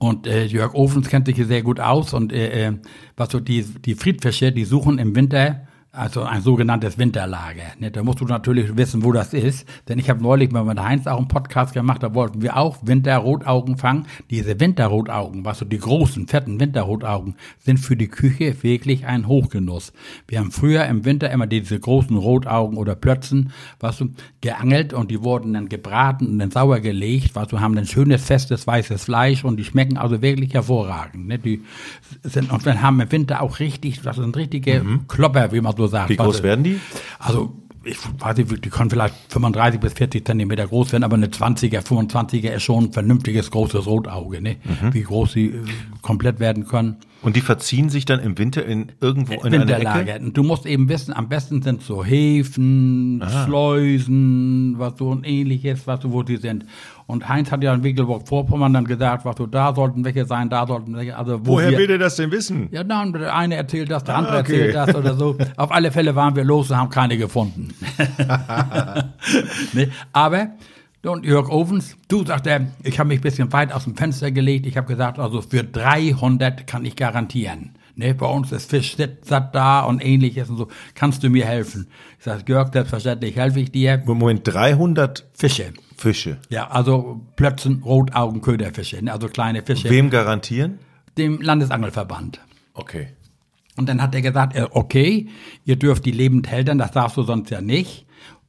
und 0.00 0.26
äh, 0.26 0.46
Jörg 0.46 0.74
Ofens 0.74 1.08
kennt 1.08 1.26
sich 1.26 1.36
hier 1.36 1.46
sehr 1.46 1.62
gut 1.62 1.78
aus 1.78 2.14
und 2.14 2.32
äh, 2.32 2.68
äh, 2.68 2.72
was 3.16 3.30
so 3.30 3.38
die, 3.38 3.62
die 3.62 3.94
Friedfische, 3.94 4.50
die 4.50 4.64
suchen 4.64 4.98
im 4.98 5.14
Winter 5.14 5.66
also 5.92 6.22
ein 6.22 6.40
sogenanntes 6.40 6.98
Winterlager. 6.98 7.64
Ne? 7.80 7.90
Da 7.90 8.04
musst 8.04 8.20
du 8.20 8.24
natürlich 8.24 8.76
wissen, 8.76 9.02
wo 9.02 9.10
das 9.10 9.34
ist. 9.34 9.66
Denn 9.88 9.98
ich 9.98 10.08
habe 10.08 10.22
neulich 10.22 10.52
mal 10.52 10.64
mit 10.64 10.80
Heinz 10.80 11.08
auch 11.08 11.18
einen 11.18 11.26
Podcast 11.26 11.74
gemacht, 11.74 12.02
da 12.02 12.14
wollten 12.14 12.42
wir 12.42 12.56
auch 12.56 12.78
Winterrotaugen 12.82 13.76
fangen. 13.76 14.06
Diese 14.30 14.60
Winterrotaugen, 14.60 15.44
was 15.44 15.58
so 15.58 15.64
die 15.64 15.78
großen, 15.78 16.28
fetten 16.28 16.60
Winterrotaugen, 16.60 17.34
sind 17.58 17.78
für 17.78 17.96
die 17.96 18.06
Küche 18.06 18.62
wirklich 18.62 19.06
ein 19.06 19.26
Hochgenuss. 19.26 19.92
Wir 20.28 20.38
haben 20.38 20.52
früher 20.52 20.86
im 20.86 21.04
Winter 21.04 21.28
immer 21.30 21.48
diese 21.48 21.80
großen 21.80 22.16
Rotaugen 22.16 22.78
oder 22.78 22.94
Plötzen, 22.94 23.52
was 23.80 23.98
so 23.98 24.06
geangelt 24.40 24.92
und 24.92 25.10
die 25.10 25.24
wurden 25.24 25.54
dann 25.54 25.68
gebraten 25.68 26.26
und 26.26 26.38
dann 26.38 26.52
sauer 26.52 26.78
gelegt, 26.78 27.34
was 27.34 27.50
so 27.50 27.60
haben 27.60 27.74
dann 27.74 27.86
schönes, 27.86 28.24
festes, 28.24 28.64
weißes 28.64 29.04
Fleisch 29.04 29.44
und 29.44 29.56
die 29.56 29.64
schmecken 29.64 29.98
also 29.98 30.22
wirklich 30.22 30.54
hervorragend. 30.54 31.26
Ne? 31.26 31.38
Die 31.40 31.62
sind, 32.22 32.52
und 32.52 32.64
wir 32.64 32.80
haben 32.80 33.00
im 33.00 33.10
Winter 33.10 33.42
auch 33.42 33.58
richtig, 33.58 34.02
das 34.02 34.16
sind 34.16 34.36
richtige 34.36 34.84
Klopper, 35.08 35.50
wie 35.50 35.60
man 35.60 35.76
so 35.76 35.79
sagt. 35.86 36.10
Wie 36.10 36.16
groß 36.16 36.42
werden 36.42 36.64
die? 36.64 36.80
Also, 37.18 37.52
ich 37.82 37.96
weiß 38.18 38.36
nicht, 38.36 38.64
die 38.64 38.68
können 38.68 38.90
vielleicht 38.90 39.14
35 39.30 39.80
bis 39.80 39.94
40 39.94 40.26
Zentimeter 40.26 40.66
groß 40.66 40.92
werden, 40.92 41.04
aber 41.04 41.16
eine 41.16 41.28
20er, 41.28 41.80
25er 41.80 42.50
ist 42.50 42.62
schon 42.62 42.84
ein 42.84 42.92
vernünftiges, 42.92 43.50
großes 43.50 43.86
Rotauge, 43.86 44.42
ne? 44.42 44.56
Wie 44.92 45.02
groß 45.02 45.32
sie 45.32 45.46
äh, 45.46 45.64
komplett 46.02 46.40
werden 46.40 46.66
können. 46.66 46.96
Und 47.22 47.36
die 47.36 47.42
verziehen 47.42 47.90
sich 47.90 48.06
dann 48.06 48.20
im 48.20 48.38
Winter 48.38 48.64
in 48.64 48.92
irgendwo 49.00 49.34
in 49.42 49.52
Winterlager. 49.52 50.14
Ecke? 50.14 50.24
Und 50.24 50.36
du 50.36 50.42
musst 50.42 50.64
eben 50.64 50.88
wissen, 50.88 51.12
am 51.12 51.28
besten 51.28 51.60
sind 51.60 51.82
so 51.82 52.02
Häfen, 52.02 53.22
Schleusen, 53.44 54.74
was 54.78 54.98
so 54.98 55.08
und 55.08 55.26
ähnliches, 55.26 55.86
was 55.86 56.02
so, 56.02 56.12
wo 56.12 56.22
die 56.22 56.38
sind. 56.38 56.64
Und 57.10 57.28
Heinz 57.28 57.50
hat 57.52 57.62
ja 57.62 57.74
in 57.74 57.80
Mecklenburg-Vorpommern 57.82 58.72
dann 58.72 58.84
gesagt, 58.84 59.24
was 59.24 59.36
so, 59.36 59.46
da 59.46 59.74
sollten 59.74 60.04
welche 60.04 60.24
sein, 60.24 60.48
da 60.48 60.66
sollten 60.66 60.96
welche, 60.96 61.16
also 61.16 61.40
wo 61.44 61.52
Woher 61.54 61.70
wir, 61.72 61.78
will 61.78 61.86
der 61.88 61.98
das 61.98 62.16
denn 62.16 62.30
wissen? 62.30 62.68
ja, 62.72 62.82
nein, 62.84 63.12
der 63.12 63.34
eine 63.34 63.56
erzählt 63.56 63.90
das, 63.90 64.04
der 64.04 64.14
Ah, 64.14 64.18
andere 64.18 64.38
okay. 64.40 64.68
erzählt 64.68 64.74
das 64.74 64.94
oder 65.00 65.14
so. 65.14 65.36
Auf 65.56 65.72
alle 65.72 65.90
Fälle 65.92 66.14
waren 66.14 66.34
wir 66.36 66.44
los 66.44 66.70
und 66.70 66.76
haben 66.76 66.90
keine 66.90 67.16
gefunden. 67.18 67.74
ne? 69.72 69.90
Aber, 70.12 70.48
und 71.04 71.24
Jörg 71.24 71.48
Ovens, 71.48 71.96
du 72.08 72.24
sagst 72.24 72.46
er, 72.46 72.66
ich 72.82 72.98
habe 72.98 73.08
mich 73.08 73.18
ein 73.20 73.22
bisschen 73.22 73.52
weit 73.52 73.72
aus 73.72 73.84
dem 73.84 73.96
Fenster 73.96 74.30
gelegt. 74.30 74.66
Ich 74.66 74.76
habe 74.76 74.86
gesagt, 74.86 75.18
also 75.18 75.40
für 75.42 75.64
300 75.64 76.66
kann 76.66 76.84
ich 76.84 76.96
garantieren. 76.96 77.72
Ne, 78.00 78.14
bei 78.14 78.26
uns 78.26 78.50
ist 78.50 78.70
Fisch 78.70 78.96
satt 79.20 79.54
da 79.54 79.80
und 79.80 80.02
ähnliches 80.02 80.48
und 80.48 80.56
so. 80.56 80.68
Kannst 80.94 81.22
du 81.22 81.28
mir 81.28 81.44
helfen? 81.44 81.86
Ich 82.18 82.24
sage, 82.24 82.44
Jörg, 82.48 82.72
selbstverständlich 82.72 83.36
helfe 83.36 83.60
ich 83.60 83.72
dir. 83.72 84.02
Moment, 84.06 84.40
300 84.44 85.28
Fische. 85.34 85.74
Fische. 85.98 86.38
Ja, 86.48 86.68
also 86.68 87.20
Plötzen, 87.36 87.82
Rotaugen, 87.84 88.40
Köderfische, 88.40 89.04
ne? 89.04 89.12
also 89.12 89.28
kleine 89.28 89.62
Fische. 89.62 89.90
Wem 89.90 90.08
garantieren? 90.08 90.78
Dem 91.18 91.42
Landesangelverband. 91.42 92.40
Okay. 92.72 93.08
Und 93.76 93.86
dann 93.90 94.00
hat 94.00 94.14
er 94.14 94.22
gesagt, 94.22 94.56
äh, 94.56 94.66
okay, 94.70 95.28
ihr 95.66 95.76
dürft 95.76 96.06
die 96.06 96.12
lebend 96.12 96.48
hältern, 96.48 96.78
das 96.78 96.92
darfst 96.92 97.18
du 97.18 97.22
sonst 97.22 97.50
ja 97.50 97.60
nicht. 97.60 98.06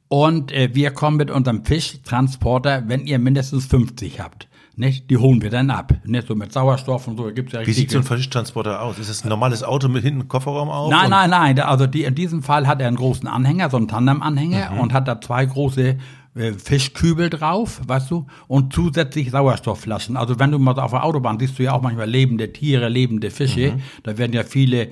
Und 0.08 0.50
äh, 0.50 0.70
wir 0.72 0.92
kommen 0.92 1.18
mit 1.18 1.30
unserem 1.30 1.66
Fischtransporter, 1.66 2.84
wenn 2.86 3.06
ihr 3.06 3.18
mindestens 3.18 3.66
50 3.66 4.18
habt. 4.18 4.48
Nicht? 4.78 5.10
Die 5.10 5.16
holen 5.16 5.42
wir 5.42 5.50
dann 5.50 5.70
ab. 5.70 5.92
Nicht 6.04 6.26
so 6.28 6.34
mit 6.34 6.52
Sauerstoff 6.52 7.06
und 7.08 7.16
so. 7.16 7.32
Gibt's 7.32 7.52
ja 7.52 7.66
Wie 7.66 7.72
sieht 7.72 7.90
so 7.90 7.98
ein 7.98 8.04
Fischtransporter 8.04 8.80
aus? 8.82 8.98
Ist 8.98 9.10
das 9.10 9.24
ein 9.24 9.28
normales 9.28 9.62
Auto 9.62 9.88
mit 9.88 10.02
hinten 10.02 10.28
Kofferraum 10.28 10.68
auf? 10.68 10.90
Nein, 10.90 11.10
nein, 11.10 11.30
nein. 11.30 11.58
Also 11.60 11.86
die, 11.86 12.04
in 12.04 12.14
diesem 12.14 12.42
Fall 12.42 12.66
hat 12.66 12.80
er 12.80 12.88
einen 12.88 12.96
großen 12.96 13.28
Anhänger, 13.28 13.70
so 13.70 13.76
einen 13.76 13.88
Tandem-Anhänger 13.88 14.70
Mhm. 14.72 14.78
und 14.80 14.92
hat 14.92 15.08
da 15.08 15.20
zwei 15.20 15.44
große 15.44 15.96
äh, 16.34 16.52
Fischkübel 16.54 17.28
drauf, 17.28 17.80
weißt 17.86 18.10
du, 18.10 18.26
und 18.48 18.72
zusätzlich 18.72 19.30
Sauerstoffflaschen. 19.30 20.16
Also 20.16 20.38
wenn 20.38 20.50
du 20.50 20.58
mal 20.58 20.78
auf 20.80 20.92
der 20.92 21.04
Autobahn 21.04 21.38
siehst 21.38 21.58
du 21.58 21.62
ja 21.64 21.72
auch 21.72 21.82
manchmal 21.82 22.08
lebende 22.08 22.52
Tiere, 22.52 22.88
lebende 22.88 23.30
Fische. 23.30 23.72
Mhm. 23.72 23.82
Da 24.02 24.16
werden 24.16 24.32
ja 24.32 24.42
viele 24.42 24.88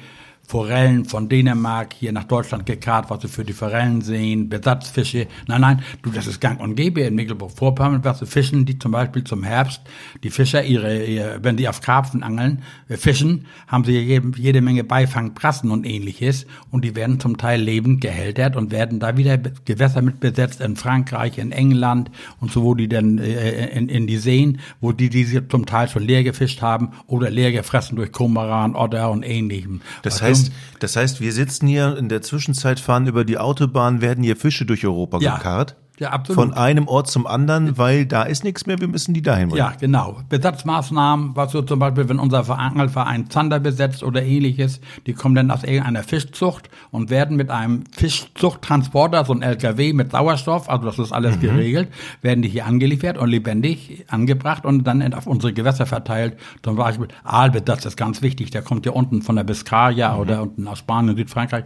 Forellen 0.51 1.05
von 1.05 1.29
Dänemark 1.29 1.95
hier 1.97 2.11
nach 2.11 2.25
Deutschland 2.25 2.67
gekarrt, 2.67 3.09
was 3.09 3.21
du 3.21 3.29
für 3.29 3.45
die 3.45 3.53
Forellen 3.53 4.01
sehen, 4.01 4.49
Besatzfische. 4.49 5.29
Nein, 5.47 5.61
nein, 5.61 5.83
du, 6.03 6.11
das 6.11 6.27
ist 6.27 6.41
gang 6.41 6.59
und 6.61 6.75
gäbe 6.75 7.03
in 7.03 7.15
Mecklenburg-Vorpommern, 7.15 8.03
was 8.03 8.19
du 8.19 8.27
fischen, 8.27 8.65
die 8.67 8.77
zum 8.77 8.91
Beispiel 8.91 9.23
zum 9.23 9.45
Herbst, 9.45 9.81
die 10.25 10.31
Fischer, 10.31 10.65
ihre, 10.65 11.05
ihre 11.05 11.39
wenn 11.45 11.57
die 11.57 11.69
auf 11.69 11.81
Karpfen 11.81 12.25
angeln, 12.25 12.65
äh, 12.89 12.97
fischen, 12.97 13.47
haben 13.69 13.85
sie 13.85 13.97
jede, 14.01 14.33
jede 14.39 14.61
Menge 14.61 14.83
Beifang, 14.83 15.35
Brassen 15.35 15.71
und 15.71 15.87
ähnliches 15.87 16.47
und 16.73 16.85
die 16.85 16.97
werden 16.97 17.21
zum 17.21 17.37
Teil 17.37 17.61
lebend 17.61 18.01
gehältert 18.01 18.57
und 18.57 18.73
werden 18.73 18.99
da 18.99 19.17
wieder 19.17 19.39
Gewässer 19.39 20.03
mit 20.03 20.19
besetzt 20.19 20.61
in 20.61 20.75
Frankreich, 20.75 21.39
in 21.39 21.53
England 21.53 22.11
und 22.41 22.51
so, 22.51 22.65
wo 22.65 22.75
die 22.75 22.89
dann 22.89 23.19
äh, 23.19 23.69
in, 23.69 23.89
in 23.89 24.09
die 24.09 24.19
Seen, 24.19 24.59
wo 24.81 24.91
die 24.91 25.11
diese 25.11 25.47
zum 25.47 25.65
Teil 25.65 25.89
schon 25.89 26.03
leer 26.03 26.25
gefischt 26.25 26.61
haben 26.61 26.91
oder 27.07 27.31
leer 27.31 27.53
gefressen 27.53 27.95
durch 27.95 28.11
Komaran, 28.11 28.75
Otter 28.75 29.13
und 29.13 29.23
ähnlichem. 29.23 29.81
Das 30.03 30.21
Weißt 30.21 30.25
du? 30.25 30.40
Heißt, 30.41 30.53
das 30.81 30.97
heißt, 30.97 31.21
wir 31.21 31.33
sitzen 31.33 31.67
hier 31.67 31.97
in 31.97 32.09
der 32.09 32.23
Zwischenzeit, 32.23 32.81
fahren 32.81 33.07
über 33.07 33.25
die 33.25 33.39
Autobahn, 33.39 34.01
werden 34.01 34.25
hier 34.25 34.37
Fische 34.37 34.65
durch 34.67 34.85
Europa 34.87 35.19
Ja. 35.21 35.37
gekarrt. 35.37 35.77
Ja, 36.01 36.13
absolut. 36.13 36.43
Von 36.43 36.55
einem 36.55 36.89
Ort 36.89 37.09
zum 37.09 37.27
anderen, 37.27 37.77
weil 37.77 38.07
da 38.07 38.23
ist 38.23 38.43
nichts 38.43 38.65
mehr, 38.65 38.81
wir 38.81 38.89
müssen 38.89 39.13
die 39.13 39.21
dahin 39.21 39.51
bringen. 39.51 39.59
Ja, 39.59 39.75
genau. 39.79 40.17
Besatzmaßnahmen, 40.31 41.37
was 41.37 41.53
so 41.53 41.61
zum 41.61 41.79
Beispiel, 41.79 42.09
wenn 42.09 42.19
unser 42.19 42.49
Angelverein 42.49 43.29
Zander 43.29 43.61
besetzt 43.61 44.03
oder 44.03 44.23
ähnliches, 44.23 44.81
die 45.07 45.13
kommen 45.13 45.35
dann 45.35 45.51
aus 45.51 45.63
irgendeiner 45.63 46.03
Fischzucht 46.03 46.71
und 46.91 47.11
werden 47.11 47.37
mit 47.37 47.51
einem 47.51 47.85
Fischzuchttransporter, 47.95 49.27
so 49.27 49.35
ein 49.35 49.43
LKW 49.43 49.93
mit 49.93 50.13
Sauerstoff, 50.13 50.71
also 50.71 50.87
das 50.87 50.99
ist 50.99 51.13
alles 51.13 51.39
geregelt, 51.39 51.91
werden 52.23 52.41
die 52.41 52.49
hier 52.49 52.65
angeliefert 52.65 53.19
und 53.19 53.29
lebendig 53.29 54.07
angebracht 54.09 54.65
und 54.65 54.85
dann 54.85 55.13
auf 55.13 55.27
unsere 55.27 55.53
Gewässer 55.53 55.85
verteilt. 55.85 56.39
Zum 56.63 56.77
Beispiel 56.77 57.09
Aalbesatz 57.25 57.85
ist 57.85 57.99
ganz 57.99 58.23
wichtig, 58.23 58.51
der 58.51 58.63
kommt 58.63 58.87
ja 58.87 58.93
unten 58.93 59.21
von 59.21 59.37
der 59.37 59.45
Biscaya 59.45 60.17
oder 60.17 60.41
unten 60.41 60.67
aus 60.67 60.79
Spanien, 60.79 61.15
Südfrankreich, 61.15 61.65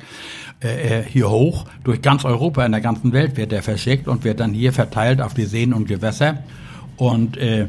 äh, 0.61 1.03
äh, 1.03 1.05
hier 1.05 1.31
hoch. 1.31 1.67
Durch 1.85 2.03
ganz 2.03 2.25
Europa, 2.25 2.67
in 2.67 2.73
der 2.73 2.81
ganzen 2.81 3.12
Welt 3.12 3.37
wird 3.37 3.53
der 3.53 3.62
verschickt 3.62 4.09
und 4.09 4.24
wird 4.25 4.40
dann 4.40 4.52
hier 4.52 4.73
verteilt 4.73 5.21
auf 5.21 5.35
die 5.35 5.45
Seen 5.45 5.73
und 5.73 5.87
Gewässer. 5.87 6.43
Und 6.97 7.37
äh, 7.37 7.69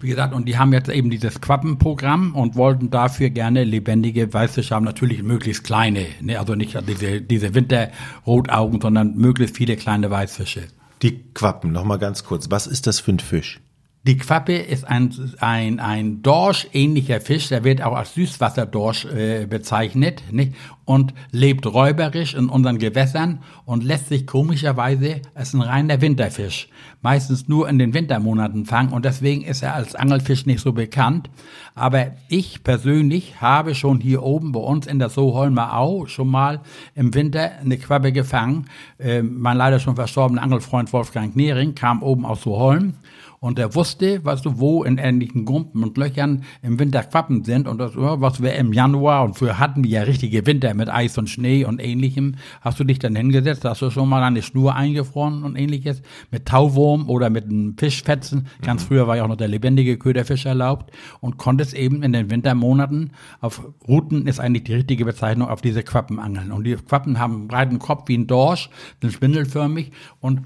wie 0.00 0.08
gesagt, 0.08 0.34
und 0.34 0.46
die 0.46 0.58
haben 0.58 0.72
jetzt 0.72 0.88
eben 0.88 1.10
dieses 1.10 1.40
Quappenprogramm 1.40 2.34
und 2.34 2.54
wollten 2.54 2.90
dafür 2.90 3.30
gerne 3.30 3.64
lebendige 3.64 4.32
Weißfische 4.32 4.74
haben, 4.74 4.84
natürlich 4.84 5.22
möglichst 5.22 5.64
kleine, 5.64 6.06
ne? 6.20 6.38
also 6.38 6.54
nicht 6.54 6.78
diese, 6.86 7.20
diese 7.22 7.54
Winterrotaugen, 7.54 8.80
sondern 8.80 9.16
möglichst 9.16 9.56
viele 9.56 9.76
kleine 9.76 10.10
Weißfische. 10.10 10.64
Die 11.02 11.24
Quappen, 11.34 11.72
noch 11.72 11.84
mal 11.84 11.98
ganz 11.98 12.24
kurz. 12.24 12.50
Was 12.50 12.66
ist 12.66 12.86
das 12.86 13.00
für 13.00 13.12
ein 13.12 13.18
Fisch? 13.18 13.60
Die 14.06 14.16
Quappe 14.18 14.56
ist 14.56 14.86
ein, 14.86 15.12
ein, 15.40 15.80
ein 15.80 16.22
Dorsch-ähnlicher 16.22 17.20
Fisch, 17.20 17.48
der 17.48 17.64
wird 17.64 17.82
auch 17.82 17.96
als 17.96 18.14
Süßwasserdorsch 18.14 19.06
äh, 19.06 19.46
bezeichnet 19.46 20.22
nicht? 20.30 20.52
und 20.84 21.12
lebt 21.32 21.66
räuberisch 21.66 22.34
in 22.34 22.48
unseren 22.48 22.78
Gewässern 22.78 23.40
und 23.64 23.82
lässt 23.82 24.06
sich 24.06 24.24
komischerweise 24.24 25.22
als 25.34 25.54
ein 25.54 25.60
reiner 25.60 26.00
Winterfisch 26.00 26.68
meistens 27.06 27.46
nur 27.46 27.68
in 27.68 27.78
den 27.78 27.94
Wintermonaten 27.94 28.64
fangen 28.66 28.92
und 28.92 29.04
deswegen 29.04 29.42
ist 29.42 29.62
er 29.62 29.74
als 29.74 29.94
Angelfisch 29.94 30.44
nicht 30.44 30.58
so 30.58 30.72
bekannt. 30.72 31.30
Aber 31.76 32.08
ich 32.28 32.64
persönlich 32.64 33.40
habe 33.40 33.76
schon 33.76 34.00
hier 34.00 34.24
oben 34.24 34.50
bei 34.50 34.58
uns 34.58 34.88
in 34.88 34.98
der 34.98 35.08
Soholmer 35.08 35.76
Au 35.78 36.06
schon 36.06 36.28
mal 36.28 36.62
im 36.96 37.14
Winter 37.14 37.52
eine 37.60 37.78
Quappe 37.78 38.10
gefangen. 38.10 38.66
Äh, 38.98 39.22
mein 39.22 39.56
leider 39.56 39.78
schon 39.78 39.94
verstorbener 39.94 40.42
Angelfreund 40.42 40.92
Wolfgang 40.92 41.36
Nehring 41.36 41.76
kam 41.76 42.02
oben 42.02 42.26
aus 42.26 42.42
Soholm 42.42 42.94
und 43.40 43.58
er 43.58 43.74
wusste, 43.74 44.24
weißt 44.24 44.44
du, 44.44 44.58
wo 44.58 44.84
in 44.84 44.98
ähnlichen 44.98 45.44
Gumpen 45.44 45.82
und 45.82 45.96
Löchern 45.96 46.44
im 46.62 46.78
Winter 46.78 47.02
Quappen 47.02 47.44
sind. 47.44 47.68
Und 47.68 47.78
das, 47.78 47.92
was 47.94 48.42
wir 48.42 48.54
im 48.54 48.72
Januar, 48.72 49.24
und 49.24 49.36
früher 49.36 49.58
hatten 49.58 49.84
wir 49.84 49.90
ja 49.90 50.02
richtige 50.02 50.46
Winter 50.46 50.72
mit 50.74 50.88
Eis 50.88 51.16
und 51.18 51.28
Schnee 51.28 51.64
und 51.64 51.80
ähnlichem, 51.80 52.36
hast 52.60 52.80
du 52.80 52.84
dich 52.84 52.98
dann 52.98 53.14
hingesetzt, 53.14 53.64
hast 53.64 53.82
du 53.82 53.90
schon 53.90 54.08
mal 54.08 54.22
eine 54.22 54.42
Schnur 54.42 54.74
eingefroren 54.74 55.42
und 55.42 55.56
ähnliches, 55.56 56.02
mit 56.30 56.46
Tauwurm 56.46 57.08
oder 57.08 57.30
mit 57.30 57.44
einem 57.44 57.76
Fischfetzen. 57.78 58.46
Ganz 58.62 58.84
früher 58.84 59.06
war 59.06 59.16
ja 59.16 59.24
auch 59.24 59.28
noch 59.28 59.36
der 59.36 59.48
lebendige 59.48 59.98
Köderfisch 59.98 60.46
erlaubt 60.46 60.90
und 61.20 61.36
konntest 61.36 61.74
eben 61.74 62.02
in 62.02 62.12
den 62.12 62.30
Wintermonaten 62.30 63.12
auf 63.40 63.62
Routen 63.86 64.26
ist 64.26 64.40
eigentlich 64.40 64.64
die 64.64 64.74
richtige 64.74 65.04
Bezeichnung 65.04 65.48
auf 65.48 65.60
diese 65.60 65.82
Quappen 65.82 66.18
angeln. 66.18 66.52
Und 66.52 66.64
die 66.64 66.76
Quappen 66.76 67.18
haben 67.18 67.34
einen 67.34 67.48
breiten 67.48 67.78
Kopf 67.78 68.08
wie 68.08 68.16
ein 68.16 68.26
Dorsch, 68.26 68.70
sind 69.00 69.12
spindelförmig 69.12 69.92
und 70.20 70.42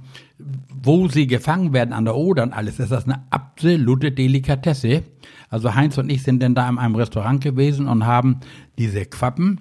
wo 0.83 1.09
sie 1.09 1.27
gefangen 1.27 1.73
werden 1.73 1.93
an 1.93 2.05
der 2.05 2.17
Oder 2.17 2.43
und 2.43 2.53
alles, 2.53 2.79
ist 2.79 2.93
das 2.93 3.05
eine 3.05 3.23
absolute 3.31 4.13
Delikatesse. 4.13 5.03
Also 5.49 5.75
Heinz 5.75 5.99
und 5.99 6.11
ich 6.11 6.23
sind 6.23 6.43
dann 6.43 6.55
da 6.55 6.69
in 6.69 6.79
einem 6.79 6.95
Restaurant 6.95 7.43
gewesen 7.43 7.87
und 7.89 8.07
haben 8.07 8.41
diese 8.79 9.05
Quappen 9.05 9.61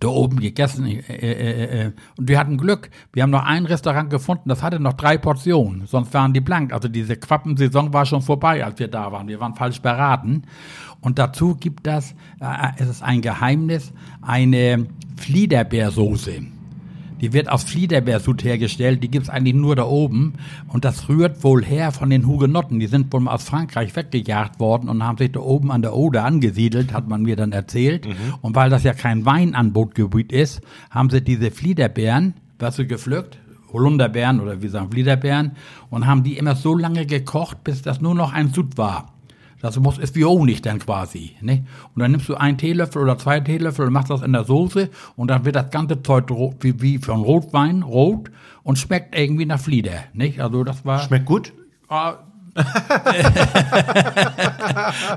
da 0.00 0.08
oben 0.08 0.40
gegessen. 0.40 0.86
Äh, 0.86 1.00
äh, 1.08 1.86
äh, 1.86 1.92
und 2.16 2.28
wir 2.28 2.38
hatten 2.38 2.58
Glück. 2.58 2.90
Wir 3.12 3.22
haben 3.22 3.30
noch 3.30 3.44
ein 3.44 3.66
Restaurant 3.66 4.10
gefunden, 4.10 4.48
das 4.48 4.62
hatte 4.62 4.80
noch 4.80 4.94
drei 4.94 5.18
Portionen. 5.18 5.86
Sonst 5.86 6.12
waren 6.14 6.32
die 6.32 6.40
blank. 6.40 6.72
Also 6.72 6.88
diese 6.88 7.16
Quappensaison 7.16 7.92
war 7.92 8.06
schon 8.06 8.22
vorbei, 8.22 8.64
als 8.64 8.78
wir 8.78 8.88
da 8.88 9.12
waren. 9.12 9.28
Wir 9.28 9.40
waren 9.40 9.54
falsch 9.54 9.80
beraten. 9.80 10.42
Und 11.00 11.18
dazu 11.18 11.54
gibt 11.54 11.86
das, 11.86 12.14
es 12.78 12.88
ist 12.88 13.02
ein 13.02 13.20
Geheimnis, 13.20 13.92
eine 14.22 14.86
Fliederbeersoße. 15.16 16.42
Die 17.24 17.32
wird 17.32 17.48
aus 17.48 17.64
Fliederbeersud 17.64 18.44
hergestellt, 18.44 19.02
die 19.02 19.10
gibt's 19.10 19.30
eigentlich 19.30 19.54
nur 19.54 19.74
da 19.76 19.86
oben. 19.86 20.34
Und 20.68 20.84
das 20.84 21.08
rührt 21.08 21.42
wohl 21.42 21.64
her 21.64 21.90
von 21.90 22.10
den 22.10 22.26
Hugenotten. 22.26 22.80
Die 22.80 22.86
sind 22.86 23.10
wohl 23.14 23.20
mal 23.20 23.32
aus 23.32 23.44
Frankreich 23.44 23.96
weggejagt 23.96 24.60
worden 24.60 24.90
und 24.90 25.02
haben 25.02 25.16
sich 25.16 25.32
da 25.32 25.40
oben 25.40 25.72
an 25.72 25.80
der 25.80 25.96
Oder 25.96 26.26
angesiedelt, 26.26 26.92
hat 26.92 27.08
man 27.08 27.22
mir 27.22 27.34
dann 27.36 27.52
erzählt. 27.52 28.06
Und 28.42 28.54
weil 28.56 28.68
das 28.68 28.82
ja 28.82 28.92
kein 28.92 29.24
Weinanbaugebiet 29.24 30.32
ist, 30.32 30.60
haben 30.90 31.08
sie 31.08 31.22
diese 31.22 31.50
Fliederbeeren, 31.50 32.34
was 32.58 32.76
du 32.76 32.86
gepflückt, 32.86 33.38
Holunderbeeren 33.72 34.40
oder 34.40 34.60
wie 34.60 34.68
sagen 34.68 34.90
Fliederbeeren, 34.90 35.52
und 35.88 36.06
haben 36.06 36.24
die 36.24 36.36
immer 36.36 36.56
so 36.56 36.76
lange 36.76 37.06
gekocht, 37.06 37.64
bis 37.64 37.80
das 37.80 38.02
nur 38.02 38.14
noch 38.14 38.34
ein 38.34 38.52
Sud 38.52 38.76
war. 38.76 39.13
Das 39.64 39.80
muss, 39.80 39.96
ist 39.96 40.14
wie 40.14 40.26
Honig 40.26 40.60
dann 40.60 40.78
quasi. 40.78 41.36
Ne? 41.40 41.64
Und 41.94 42.02
dann 42.02 42.10
nimmst 42.10 42.28
du 42.28 42.34
einen 42.34 42.58
Teelöffel 42.58 43.00
oder 43.00 43.16
zwei 43.16 43.40
Teelöffel 43.40 43.86
und 43.86 43.94
machst 43.94 44.10
das 44.10 44.20
in 44.20 44.34
der 44.34 44.44
Soße 44.44 44.90
und 45.16 45.28
dann 45.28 45.46
wird 45.46 45.56
das 45.56 45.70
ganze 45.70 46.02
Zeug 46.02 46.28
wie, 46.60 46.82
wie 46.82 46.98
von 46.98 47.22
Rotwein 47.22 47.80
rot 47.82 48.30
und 48.62 48.78
schmeckt 48.78 49.18
irgendwie 49.18 49.46
nach 49.46 49.58
Flieder. 49.58 50.04
Nicht? 50.12 50.38
Also 50.38 50.64
das 50.64 50.84
war. 50.84 50.98
Schmeckt 50.98 51.24
gut? 51.24 51.54
Ah. 51.88 52.16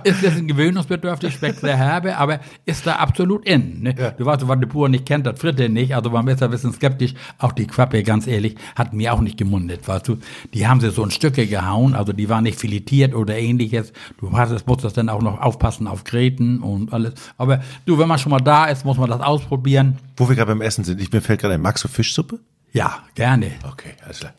Ist 0.04 0.22
jetzt 0.22 0.38
ein 0.38 0.48
gewöhnungsbedürftig, 0.48 1.36
schmeckt 1.36 1.60
sehr 1.60 1.78
herbe, 1.78 2.18
aber 2.18 2.40
ist 2.66 2.88
da 2.88 2.96
absolut 2.96 3.46
in. 3.46 3.84
Ne? 3.84 3.94
Du 4.18 4.26
weißt, 4.26 4.48
was 4.48 4.60
der 4.60 4.68
Pur 4.68 4.90
nicht 4.90 5.06
kennt, 5.06 5.28
das 5.28 5.40
Fritte 5.40 5.70
nicht, 5.70 5.96
also 5.96 6.10
man 6.10 6.28
ist 6.28 6.42
ein 6.42 6.50
bisschen 6.50 6.74
skeptisch. 6.74 7.14
Auch 7.38 7.52
die 7.52 7.68
Quappe, 7.68 8.02
ganz 8.04 8.26
ehrlich, 8.28 8.56
hat 8.76 8.94
mir 8.94 9.14
auch 9.14 9.22
nicht 9.22 9.38
gemundet, 9.38 9.88
weißt 9.88 10.08
du. 10.08 10.18
Die 10.54 10.68
haben 10.68 10.82
sie 10.82 10.90
so 10.90 11.04
in 11.04 11.12
Stücke 11.12 11.46
gehauen, 11.48 11.94
also 11.94 12.12
die 12.14 12.28
waren 12.30 12.44
nicht 12.44 12.60
filetiert 12.60 13.14
oder 13.14 13.38
ähnliches. 13.38 13.94
Du 14.20 14.32
hast, 14.36 14.68
musstest 14.68 14.98
dann 14.98 15.10
auch 15.10 15.22
noch 15.22 15.40
aufpassen 15.40 15.88
auf 15.88 16.04
Gräten 16.04 16.64
und 16.64 16.92
alles. 16.94 17.14
Aber 17.38 17.62
du, 17.86 18.00
wenn 18.00 18.08
man 18.08 18.18
schon 18.18 18.32
mal 18.32 18.40
da 18.40 18.66
ist, 18.66 18.86
muss 18.86 18.98
man 18.98 19.10
das 19.10 19.22
ausprobieren. 19.22 20.00
Wo 20.16 20.28
wir 20.28 20.36
gerade 20.36 20.52
beim 20.52 20.62
Essen 20.62 20.84
sind, 20.84 21.00
ich 21.02 21.12
mir 21.12 21.22
fällt 21.22 21.42
gerade 21.42 21.54
ein, 21.54 21.62
magst 21.62 21.84
du 21.84 21.88
Fischsuppe? 21.88 22.40
Ja, 22.72 23.04
gerne. 23.16 23.52
Okay, 23.64 23.94
alles 24.04 24.20
klar. 24.20 24.34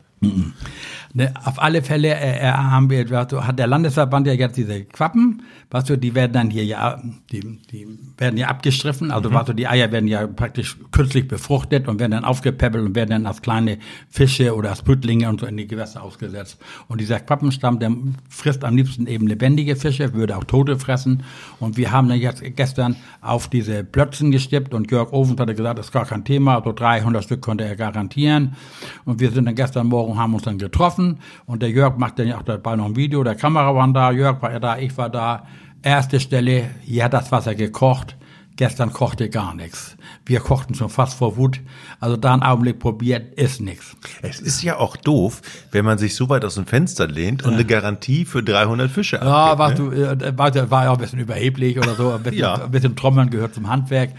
Ne, 1.15 1.33
auf 1.43 1.61
alle 1.61 1.83
Fälle 1.83 2.09
äh, 2.09 2.39
äh, 2.39 2.53
haben 2.53 2.91
wir, 2.91 3.05
du, 3.05 3.47
hat 3.47 3.59
der 3.59 3.67
Landesverband 3.67 4.27
ja 4.27 4.35
jetzt 4.35 4.59
diese 4.59 4.85
Quappen, 4.85 5.43
weißt 5.71 5.89
du, 5.89 5.97
die 5.97 6.15
werden 6.15 6.33
dann 6.33 6.51
hier 6.51 6.65
ja, 6.65 7.03
die, 7.33 7.41
die 7.41 7.87
werden 8.19 8.37
ja 8.37 8.49
abgestriffen, 8.49 9.11
also 9.11 9.33
weißt 9.33 9.49
du, 9.49 9.53
die 9.55 9.67
Eier 9.67 9.91
werden 9.91 10.07
ja 10.07 10.27
praktisch 10.27 10.77
künstlich 10.93 11.27
befruchtet 11.27 11.89
und 11.89 11.99
werden 11.99 12.13
dann 12.13 12.25
aufgepäppelt 12.25 12.85
und 12.85 12.95
werden 12.95 13.11
dann 13.11 13.27
als 13.27 13.41
kleine 13.41 13.79
Fische 14.11 14.55
oder 14.55 14.71
als 14.71 14.83
Brütlinge 14.83 15.29
und 15.29 15.41
so 15.41 15.47
in 15.47 15.57
die 15.57 15.67
Gewässer 15.67 16.03
ausgesetzt. 16.03 16.59
Und 16.89 17.01
dieser 17.01 17.21
Quappenstamm, 17.21 17.79
der 17.79 17.93
frisst 18.29 18.65
am 18.65 18.77
liebsten 18.77 19.07
eben 19.07 19.27
lebendige 19.27 19.77
Fische, 19.77 20.13
würde 20.13 20.37
auch 20.37 20.45
Tote 20.45 20.79
fressen. 20.79 21.23
Und 21.59 21.77
wir 21.77 21.91
haben 21.91 22.09
dann 22.09 22.19
jetzt 22.19 22.43
gestern 22.55 22.97
auf 23.23 23.49
diese 23.49 23.83
Plötzen 23.83 24.31
gestippt 24.31 24.75
und 24.75 24.91
Jörg 24.91 25.13
Ofens 25.13 25.41
hatte 25.41 25.55
gesagt, 25.55 25.79
das 25.79 25.87
ist 25.87 25.93
gar 25.93 26.07
kein 26.07 26.25
Thema, 26.25 26.61
so 26.63 26.73
300 26.73 27.25
Stück 27.25 27.41
konnte 27.41 27.65
er 27.65 27.77
garantieren. 27.77 28.57
Und 29.05 29.21
wir 29.21 29.31
sind 29.31 29.47
dann 29.47 29.55
gestern 29.55 29.87
Morgen, 29.87 30.08
haben 30.17 30.33
uns 30.35 30.45
dann 30.45 30.59
getroffen 30.59 31.19
und 31.47 31.61
der 31.61 31.71
Jörg 31.71 31.97
macht 31.99 32.19
dann 32.21 32.29
ja 32.29 32.39
auch 32.39 32.43
dabei 32.43 32.77
noch 32.77 32.87
ein 32.87 32.97
Video, 32.97 33.25
der 33.25 33.35
Kameramann 33.35 33.93
da, 33.93 34.13
Jörg 34.13 34.41
war 34.41 34.53
ja 34.53 34.61
da, 34.61 34.79
ich 34.79 34.97
war 34.97 35.11
da. 35.11 35.45
Erste 35.83 36.19
Stelle, 36.21 36.71
hier 36.83 37.05
hat 37.05 37.13
das 37.15 37.31
Wasser 37.33 37.55
gekocht, 37.55 38.15
Gestern 38.57 38.93
kochte 38.93 39.31
gar 39.31 39.55
nichts. 39.55 39.97
Wir 40.27 40.41
kochten 40.41 40.75
schon 40.75 40.89
fast 40.89 41.17
vor 41.17 41.37
Wut. 41.37 41.61
Also 42.01 42.17
da 42.17 42.33
einen 42.33 42.43
Augenblick 42.43 42.81
probiert, 42.81 43.35
ist 43.39 43.61
nichts. 43.61 43.97
Es 44.21 44.41
ist 44.41 44.65
ja 44.65 44.79
auch 44.79 44.97
doof, 44.97 45.43
wenn 45.71 45.85
man 45.85 45.97
sich 45.97 46.17
so 46.17 46.29
weit 46.29 46.45
aus 46.45 46.57
dem 46.57 46.67
Fenster 46.67 47.07
lehnt 47.07 47.45
und 47.45 47.53
eine 47.55 47.65
Garantie 47.65 48.25
für 48.25 48.43
300 48.43 48.91
Fische 48.91 49.21
Ja, 49.23 49.53
abgibt. 49.53 49.59
warst 49.61 49.79
ne? 49.79 50.17
du, 50.17 50.25
äh, 50.27 50.37
war, 50.37 50.53
ja- 50.53 50.69
war 50.73 50.85
ja 50.87 50.91
auch 50.91 50.95
ein 50.97 51.01
bisschen 51.01 51.21
überheblich 51.21 51.79
oder 51.79 51.95
so. 51.95 52.11
Ein 52.13 52.23
bisschen, 52.25 52.41
Ja. 52.41 52.55
ein 52.65 52.71
bisschen 52.73 52.97
Trommeln 52.97 53.31
gehört 53.31 53.55
zum 53.55 53.69
Handwerk. 53.69 54.11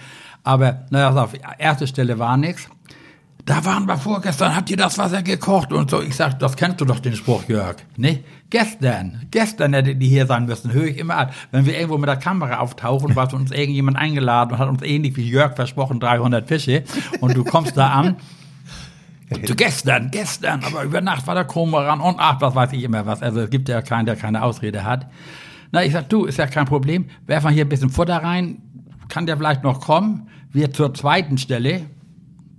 Aber, 0.46 0.86
naja, 0.89 1.13
auf 1.22 1.34
erste 1.58 1.86
Stelle 1.86 2.17
war 2.17 2.38
nichts. 2.38 2.69
Da 3.50 3.65
waren 3.65 3.88
wir 3.88 3.98
vorgestern, 3.98 4.56
habt 4.56 4.70
ihr 4.70 4.77
das 4.77 5.00
Wasser 5.00 5.24
gekocht 5.24 5.74
und 5.74 5.89
so. 5.89 6.03
Ich 6.03 6.15
sag, 6.15 6.38
das 6.38 6.56
kennst 6.56 6.82
du 6.82 6.86
doch 6.86 7.00
den 7.00 7.15
Spruch, 7.15 7.46
Jörg. 7.48 7.77
Ne? 7.98 8.20
Gestern, 8.51 9.25
gestern 9.32 9.74
hättet 9.74 10.00
ihr 10.03 10.08
hier 10.08 10.27
sein 10.27 10.46
müssen, 10.46 10.72
höre 10.72 10.86
ich 10.86 11.00
immer 11.00 11.18
an. 11.18 11.29
Wenn 11.50 11.65
wir 11.65 11.74
irgendwo 11.74 11.98
mit 11.98 12.08
der 12.08 12.18
Kamera 12.18 12.60
auftauchen, 12.60 13.15
war 13.15 13.34
uns 13.34 13.50
irgendjemand 13.50 13.98
eingeladen 13.98 14.51
und 14.51 14.60
hat 14.60 14.70
uns 14.70 14.84
ähnlich 14.84 15.18
wie 15.18 15.27
Jörg 15.27 15.56
versprochen 15.56 16.00
300 16.00 16.48
Fische 16.48 16.84
und 17.22 17.36
du 17.36 17.44
kommst 17.44 17.75
da 17.75 17.88
an 17.89 18.18
und 19.32 19.58
gestern, 19.58 20.12
gestern, 20.12 20.63
aber 20.63 20.84
über 20.84 21.01
Nacht 21.01 21.25
war 21.25 21.34
der 21.34 21.46
Kormoran 21.46 22.01
und 22.01 22.18
ach, 22.20 22.39
was 22.41 22.53
weiß 22.53 22.74
ich 22.74 22.84
immer 22.84 23.08
was. 23.08 23.24
Also 23.24 23.39
es 23.39 23.50
gibt 23.50 23.68
ja 23.68 23.82
keinen, 23.82 24.06
der 24.06 24.15
keine 24.15 24.44
Ausrede 24.44 24.84
hat. 24.84 25.08
Na, 25.72 25.84
ich 25.84 25.94
sag, 25.94 26.08
du, 26.10 26.25
ist 26.25 26.38
ja 26.38 26.46
kein 26.46 26.68
Problem. 26.68 27.08
Werf 27.25 27.46
mal 27.46 27.53
hier 27.53 27.65
ein 27.65 27.70
bisschen 27.70 27.89
Futter 27.89 28.18
rein. 28.18 28.62
Kann 29.08 29.25
der 29.25 29.38
vielleicht 29.38 29.63
noch 29.63 29.82
kommen? 29.82 30.29
Wir 30.51 30.72
zur 30.72 30.94
zweiten 30.94 31.39
Stelle. 31.39 31.88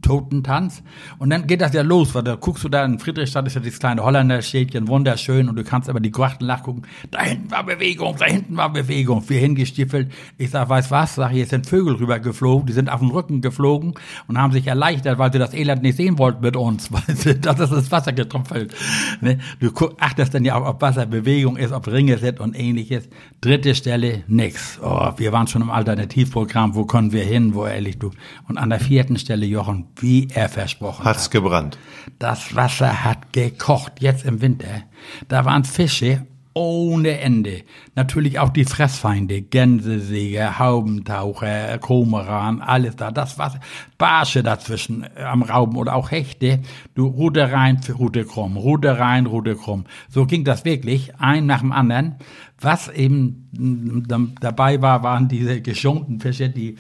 Totentanz. 0.03 0.83
Und 1.19 1.31
dann 1.31 1.47
geht 1.47 1.61
das 1.61 1.73
ja 1.73 1.83
los, 1.83 2.15
weil 2.15 2.23
da 2.23 2.37
guckst 2.37 2.65
du 2.65 2.69
da 2.69 2.85
in 2.85 2.99
Friedrichstadt 2.99 3.47
ist 3.47 3.55
ja 3.55 3.61
dieses 3.61 3.79
kleine 3.79 4.05
Holländerstädtchen, 4.05 4.89
wunderschön 4.89 5.49
und 5.49 5.57
du 5.57 5.65
kannst 5.65 5.89
aber 5.89 6.01
die 6.01 6.11
Grachten 6.11 6.47
nachgucken. 6.47 6.83
Da 7.11 7.23
hinten 7.23 7.51
war 7.51 7.65
Bewegung, 7.65 8.17
da 8.19 8.27
hinten 8.27 8.57
war 8.57 8.73
Bewegung. 8.73 9.29
Wir 9.29 9.41
hingestiefelt. 9.41 10.13
Ich 10.39 10.51
sag, 10.51 10.69
weißt 10.69 10.91
was? 10.91 11.15
Sag, 11.15 11.31
hier 11.31 11.47
sind 11.47 11.67
Vögel 11.67 11.95
rüber 11.95 12.19
geflogen, 12.19 12.67
die 12.67 12.73
sind 12.73 12.91
auf 12.91 13.01
den 13.01 13.11
Rücken 13.11 13.41
geflogen 13.41 13.95
und 14.27 14.39
haben 14.39 14.53
sich 14.53 14.67
erleichtert, 14.67 15.19
weil 15.19 15.33
sie 15.33 15.39
das 15.39 15.55
Elend 15.55 15.83
nicht 15.83 15.97
sehen 15.97 16.19
wollten 16.19 16.41
mit 16.43 16.57
uns, 16.57 16.93
weil 16.93 17.17
sie, 17.17 17.39
das 17.39 17.61
ist 17.61 17.73
das 17.73 17.91
Wasser 17.91 18.13
getrumpfelt. 18.13 18.75
Ne? 19.21 19.39
Du 19.61 19.71
guck, 19.73 19.97
achtest 20.01 20.35
dann 20.35 20.45
ja 20.45 20.57
auch, 20.57 20.67
ob 20.67 20.83
Wasserbewegung 20.83 21.57
ist, 21.57 21.73
ob 21.73 21.87
Ringe 21.87 22.19
sind 22.19 22.41
und 22.41 22.59
ähnliches. 22.59 23.09
Dritte 23.41 23.75
Stelle, 23.75 24.25
nix. 24.29 24.79
Oh, 24.83 25.13
wir 25.17 25.33
waren 25.33 25.47
schon 25.47 25.63
im 25.63 25.71
Alternativprogramm, 25.71 26.75
wo 26.75 26.85
können 26.85 27.13
wir 27.13 27.25
hin, 27.25 27.55
wo 27.55 27.67
ehrlich 27.67 27.99
du. 27.99 28.11
Und 28.49 28.59
an 28.59 28.71
der 28.71 28.81
vierten 28.81 29.17
Stelle, 29.17 29.47
Jochen, 29.47 29.87
wie 29.97 30.29
er 30.33 30.49
versprochen 30.49 31.05
hat. 31.05 31.17
Hat's 31.17 31.31
gebrannt. 31.31 31.79
Das 32.19 32.55
Wasser 32.55 33.05
hat 33.05 33.33
gekocht, 33.33 34.01
jetzt 34.01 34.25
im 34.25 34.41
Winter. 34.41 34.83
Da 35.29 35.45
waren 35.45 35.65
Fische 35.65 36.27
ohne 36.55 37.21
Ende. 37.21 37.63
Natürlich 37.95 38.39
auch 38.39 38.49
die 38.49 38.65
Fressfeinde, 38.65 39.43
Gänsesäger, 39.43 40.59
Haubentaucher, 40.59 41.79
Komeran, 41.79 42.61
alles 42.61 42.97
da. 42.97 43.11
Das 43.11 43.39
Wasser, 43.39 43.61
Barsche 43.99 44.43
dazwischen 44.43 45.05
äh, 45.17 45.23
am 45.23 45.43
Rauben 45.43 45.77
oder 45.77 45.95
auch 45.95 46.11
Hechte. 46.11 46.61
Du 46.95 47.07
Rute 47.07 47.53
rein, 47.53 47.81
Rute 47.97 48.25
krumm, 48.25 48.57
Rute 48.57 48.99
rein, 48.99 49.27
Rute 49.27 49.55
krumm. 49.55 49.85
So 50.09 50.27
ging 50.27 50.45
das 50.45 50.65
wirklich, 50.65 51.15
ein 51.17 51.47
nach 51.47 51.61
dem 51.61 51.73
anderen. 51.73 52.17
Was 52.61 52.89
eben 52.89 53.49
mm, 53.53 54.35
dabei 54.41 54.83
war, 54.83 55.03
waren 55.03 55.29
diese 55.29 55.63
geschonten 55.63 56.21
Fische, 56.21 56.51
die, 56.51 56.77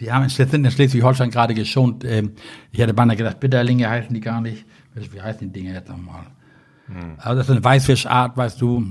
die 0.00 0.10
haben 0.10 0.24
in 0.24 0.30
Schleswig-Holstein 0.70 1.30
gerade 1.30 1.54
geschont. 1.54 2.04
Ähm, 2.04 2.32
Ich 2.72 2.80
hätte 2.80 2.94
beinahe 2.94 3.16
gedacht, 3.16 3.38
Bitterlinge 3.38 3.88
heißen 3.88 4.12
die 4.14 4.20
gar 4.20 4.40
nicht. 4.40 4.64
Wie 4.94 5.20
heißen 5.20 5.52
die 5.52 5.60
Dinge 5.60 5.74
jetzt 5.74 5.88
nochmal? 5.88 6.26
Also 7.18 7.36
das 7.38 7.46
ist 7.46 7.52
eine 7.52 7.64
Weißfischart, 7.64 8.36
weißt 8.36 8.60
du, 8.60 8.84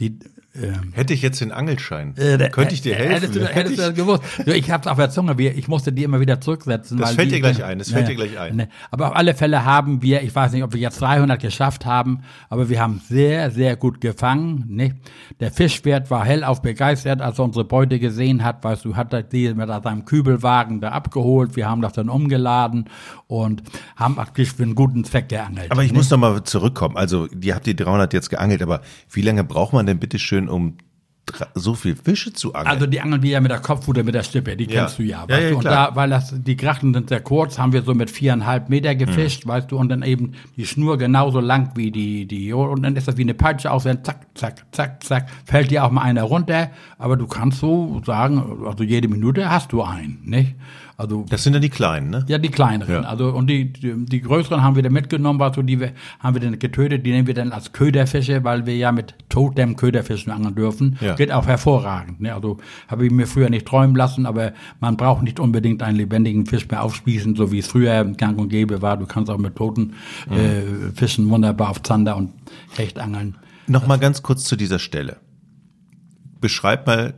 die 0.00 0.18
ähm, 0.54 0.92
Hätte 0.92 1.12
ich 1.14 1.22
jetzt 1.22 1.40
den 1.40 1.52
Angelschein, 1.52 2.16
äh, 2.16 2.48
könnte 2.50 2.74
ich 2.74 2.80
dir 2.80 2.94
helfen. 2.94 3.12
Hättest 3.12 3.34
du, 3.36 3.40
Hätte 3.40 3.54
hättest 3.54 3.70
ich- 3.72 3.76
du 3.78 3.82
das 3.86 3.94
gewusst. 3.94 4.22
Ich 4.46 4.70
hab's 4.70 4.86
auf 4.86 4.96
der 4.96 5.10
Zunge. 5.10 5.40
Ich 5.40 5.68
musste 5.68 5.92
die 5.92 6.04
immer 6.04 6.20
wieder 6.20 6.40
zurücksetzen. 6.40 6.98
Das 6.98 7.12
fällt 7.12 7.30
die, 7.30 7.36
dir 7.36 7.40
gleich 7.40 7.62
ein, 7.62 7.78
das 7.78 7.90
fällt 7.90 8.08
dir 8.08 8.14
gleich 8.14 8.38
ein. 8.38 8.56
Ne, 8.56 8.68
aber 8.90 9.08
auf 9.10 9.16
alle 9.16 9.34
Fälle 9.34 9.64
haben 9.64 10.02
wir, 10.02 10.22
ich 10.22 10.34
weiß 10.34 10.52
nicht, 10.52 10.62
ob 10.64 10.72
wir 10.72 10.80
jetzt 10.80 11.00
300 11.00 11.40
geschafft 11.40 11.86
haben, 11.86 12.22
aber 12.48 12.68
wir 12.68 12.80
haben 12.80 13.00
sehr, 13.08 13.50
sehr 13.50 13.76
gut 13.76 14.00
gefangen. 14.00 14.64
Ne? 14.68 14.96
Der 15.38 15.52
Fischwirt 15.52 16.10
war 16.10 16.24
hellauf 16.24 16.62
begeistert, 16.62 17.20
als 17.20 17.38
er 17.38 17.44
unsere 17.44 17.64
Beute 17.64 17.98
gesehen 17.98 18.42
hat. 18.42 18.64
Weißt 18.64 18.84
du, 18.84 18.96
hat 18.96 19.12
er 19.12 19.22
die 19.22 19.52
mit 19.54 19.68
seinem 19.68 20.04
Kübelwagen 20.06 20.80
da 20.80 20.88
abgeholt. 20.90 21.56
Wir 21.56 21.68
haben 21.68 21.82
das 21.82 21.92
dann 21.92 22.08
umgeladen 22.08 22.86
und 23.26 23.62
haben 23.96 24.14
praktisch 24.16 24.52
für 24.54 24.62
einen 24.62 24.74
guten 24.74 25.04
Zweck 25.04 25.28
geangelt. 25.28 25.70
Aber 25.70 25.84
ich 25.84 25.92
muss 25.92 26.10
noch 26.10 26.18
mal 26.18 26.42
zurückkommen. 26.44 26.96
Also, 26.96 27.28
ihr 27.40 27.54
habt 27.54 27.66
die 27.66 27.76
300 27.76 28.12
jetzt 28.14 28.30
geangelt, 28.30 28.62
aber 28.62 28.80
wie 29.10 29.22
lange 29.22 29.44
braucht 29.44 29.72
man 29.72 29.86
denn 29.86 29.98
bitte 29.98 30.18
schön, 30.18 30.37
um 30.46 30.76
dra- 31.26 31.48
so 31.54 31.74
viel 31.74 31.96
Fische 31.96 32.32
zu 32.34 32.54
angeln? 32.54 32.66
Also 32.74 32.86
die 32.86 33.00
angeln 33.00 33.22
wir 33.22 33.30
ja 33.30 33.40
mit 33.40 33.50
der 33.50 33.60
Kopfrute, 33.60 34.04
mit 34.04 34.14
der 34.14 34.22
Stippe, 34.22 34.56
die 34.56 34.64
Ja. 34.66 34.82
kennst 34.82 34.98
du 34.98 35.02
ja. 35.02 35.22
Ja, 35.26 35.28
Weißt 35.28 35.42
ja, 35.42 35.50
du? 35.50 35.56
Und 35.56 35.64
da, 35.64 35.90
weil 35.96 36.10
das, 36.10 36.34
die 36.36 36.56
Grachten 36.56 36.94
sind 36.94 37.08
sehr 37.08 37.20
kurz, 37.20 37.58
haben 37.58 37.72
wir 37.72 37.82
so 37.82 37.94
mit 37.94 38.10
viereinhalb 38.10 38.68
Meter 38.68 38.94
gefischt, 38.94 39.44
Mhm. 39.44 39.48
weißt 39.50 39.70
du, 39.72 39.78
und 39.78 39.88
dann 39.88 40.02
eben 40.02 40.32
die 40.56 40.66
Schnur 40.66 40.96
genauso 40.98 41.40
lang 41.40 41.72
wie 41.74 41.90
die, 41.90 42.26
die, 42.26 42.52
und 42.52 42.82
dann 42.82 42.94
ist 42.94 43.08
das 43.08 43.16
wie 43.16 43.22
eine 43.22 43.34
Peitsche 43.34 43.70
aus, 43.72 43.84
dann 43.84 44.04
zack, 44.04 44.26
zack, 44.34 44.64
zack, 44.72 45.02
zack, 45.02 45.28
fällt 45.44 45.70
dir 45.70 45.84
auch 45.84 45.90
mal 45.90 46.02
einer 46.02 46.22
runter, 46.22 46.70
aber 46.98 47.16
du 47.16 47.26
kannst 47.26 47.58
so 47.60 48.00
sagen, 48.06 48.62
also 48.66 48.84
jede 48.84 49.08
Minute 49.08 49.50
hast 49.50 49.72
du 49.72 49.82
einen, 49.82 50.20
nicht? 50.24 50.54
Also, 51.00 51.24
das 51.30 51.44
sind 51.44 51.52
dann 51.52 51.62
die 51.62 51.68
kleinen, 51.68 52.10
ne? 52.10 52.24
ja, 52.26 52.38
die 52.38 52.48
kleineren. 52.48 53.04
Ja. 53.04 53.08
Also 53.08 53.28
und 53.32 53.46
die, 53.46 53.72
die, 53.72 54.04
die 54.04 54.20
größeren 54.20 54.64
haben 54.64 54.74
wir 54.74 54.82
dann 54.82 54.92
mitgenommen, 54.92 55.40
also 55.40 55.62
die 55.62 55.78
haben 56.18 56.34
wir 56.34 56.40
dann 56.40 56.58
getötet. 56.58 57.06
Die 57.06 57.12
nehmen 57.12 57.28
wir 57.28 57.34
dann 57.34 57.52
als 57.52 57.72
Köderfische, 57.72 58.42
weil 58.42 58.66
wir 58.66 58.76
ja 58.76 58.90
mit 58.90 59.14
totem 59.28 59.76
Köderfischen 59.76 60.32
angeln 60.32 60.56
dürfen. 60.56 60.98
Ja. 61.00 61.14
Geht 61.14 61.30
auch 61.30 61.46
hervorragend. 61.46 62.20
Ne? 62.20 62.34
Also 62.34 62.58
habe 62.88 63.06
ich 63.06 63.12
mir 63.12 63.28
früher 63.28 63.48
nicht 63.48 63.64
träumen 63.64 63.94
lassen, 63.94 64.26
aber 64.26 64.52
man 64.80 64.96
braucht 64.96 65.22
nicht 65.22 65.38
unbedingt 65.38 65.84
einen 65.84 65.96
lebendigen 65.96 66.46
Fisch 66.46 66.66
mehr 66.68 66.82
aufspießen, 66.82 67.36
so 67.36 67.52
wie 67.52 67.60
es 67.60 67.68
früher 67.68 68.04
gang 68.04 68.36
und 68.36 68.48
gäbe 68.48 68.82
war. 68.82 68.96
Du 68.96 69.06
kannst 69.06 69.30
auch 69.30 69.38
mit 69.38 69.54
toten 69.54 69.92
Mhm. 70.28 70.36
äh, 70.36 70.62
Fischen 70.96 71.30
wunderbar 71.30 71.70
auf 71.70 71.80
Zander 71.84 72.16
und 72.16 72.32
Hecht 72.76 72.98
angeln. 72.98 73.36
Noch 73.68 73.86
mal 73.86 74.00
ganz 74.00 74.24
kurz 74.24 74.42
zu 74.42 74.56
dieser 74.56 74.80
Stelle. 74.80 75.18
Beschreib 76.40 76.88
mal 76.88 77.14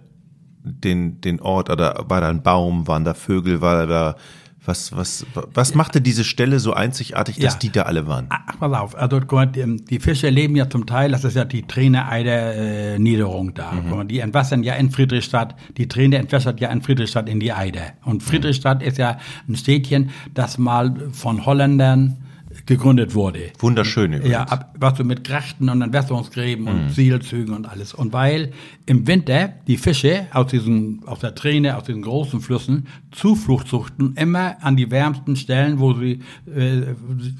den, 0.62 1.20
den 1.20 1.40
Ort, 1.40 1.70
oder 1.70 2.04
war 2.08 2.20
da 2.20 2.28
ein 2.28 2.42
Baum, 2.42 2.86
waren 2.86 3.04
da 3.04 3.14
Vögel, 3.14 3.60
war 3.60 3.86
da, 3.86 4.16
was, 4.64 4.94
was, 4.94 5.24
was 5.54 5.74
machte 5.74 6.02
diese 6.02 6.22
Stelle 6.22 6.60
so 6.60 6.74
einzigartig, 6.74 7.38
dass 7.38 7.54
Ja. 7.54 7.58
die 7.60 7.70
da 7.70 7.82
alle 7.82 8.06
waren? 8.06 8.26
Ach, 8.28 8.58
pass 8.58 8.72
auf, 8.72 8.94
also 8.96 9.18
guck 9.20 9.32
mal, 9.32 9.46
die, 9.46 9.98
Fische 9.98 10.28
leben 10.28 10.54
ja 10.54 10.68
zum 10.68 10.84
Teil, 10.84 11.12
das 11.12 11.24
ist 11.24 11.34
ja 11.34 11.44
die 11.46 11.62
Träne-Eider 11.62 12.54
äh, 12.54 12.98
Niederung 12.98 13.54
da. 13.54 13.72
Mal, 13.72 14.04
die 14.04 14.18
entwassern 14.20 14.62
ja 14.62 14.74
in 14.74 14.90
Friedrichstadt, 14.90 15.54
die 15.78 15.88
Träne 15.88 16.18
entwässert 16.18 16.60
ja 16.60 16.68
in 16.68 16.82
Friedrichstadt 16.82 17.28
in 17.28 17.40
die 17.40 17.52
Eider. 17.52 17.92
Und 18.04 18.22
Friedrichstadt 18.22 18.82
ist 18.82 18.98
ja 18.98 19.18
ein 19.48 19.56
Städtchen, 19.56 20.10
das 20.34 20.58
mal 20.58 20.94
von 21.12 21.46
Holländern 21.46 22.18
gegründet 22.66 23.14
wurde. 23.14 23.52
Wunderschön 23.58 24.12
übrigens. 24.12 24.32
Ja, 24.32 24.42
ab, 24.44 24.74
was 24.78 24.94
du 24.94 25.04
mit 25.04 25.24
Grachten 25.24 25.68
und 25.68 25.82
Entwässerungsgräben 25.82 26.66
und 26.66 26.90
Sielzügen 26.90 27.54
und 27.54 27.68
alles. 27.68 27.94
Und 27.94 28.12
weil 28.12 28.52
im 28.86 29.06
Winter 29.06 29.54
die 29.66 29.76
Fische 29.76 30.26
aus 30.32 30.48
diesen, 30.48 31.02
aus 31.06 31.20
der 31.20 31.34
Träne, 31.34 31.76
aus 31.76 31.84
diesen 31.84 32.02
großen 32.02 32.40
Flüssen 32.40 32.86
Zuflucht 33.12 33.68
suchten, 33.68 34.14
immer 34.16 34.56
an 34.62 34.76
die 34.76 34.90
wärmsten 34.90 35.36
Stellen, 35.36 35.78
wo 35.78 35.94
sie 35.94 36.20
äh, 36.52 36.94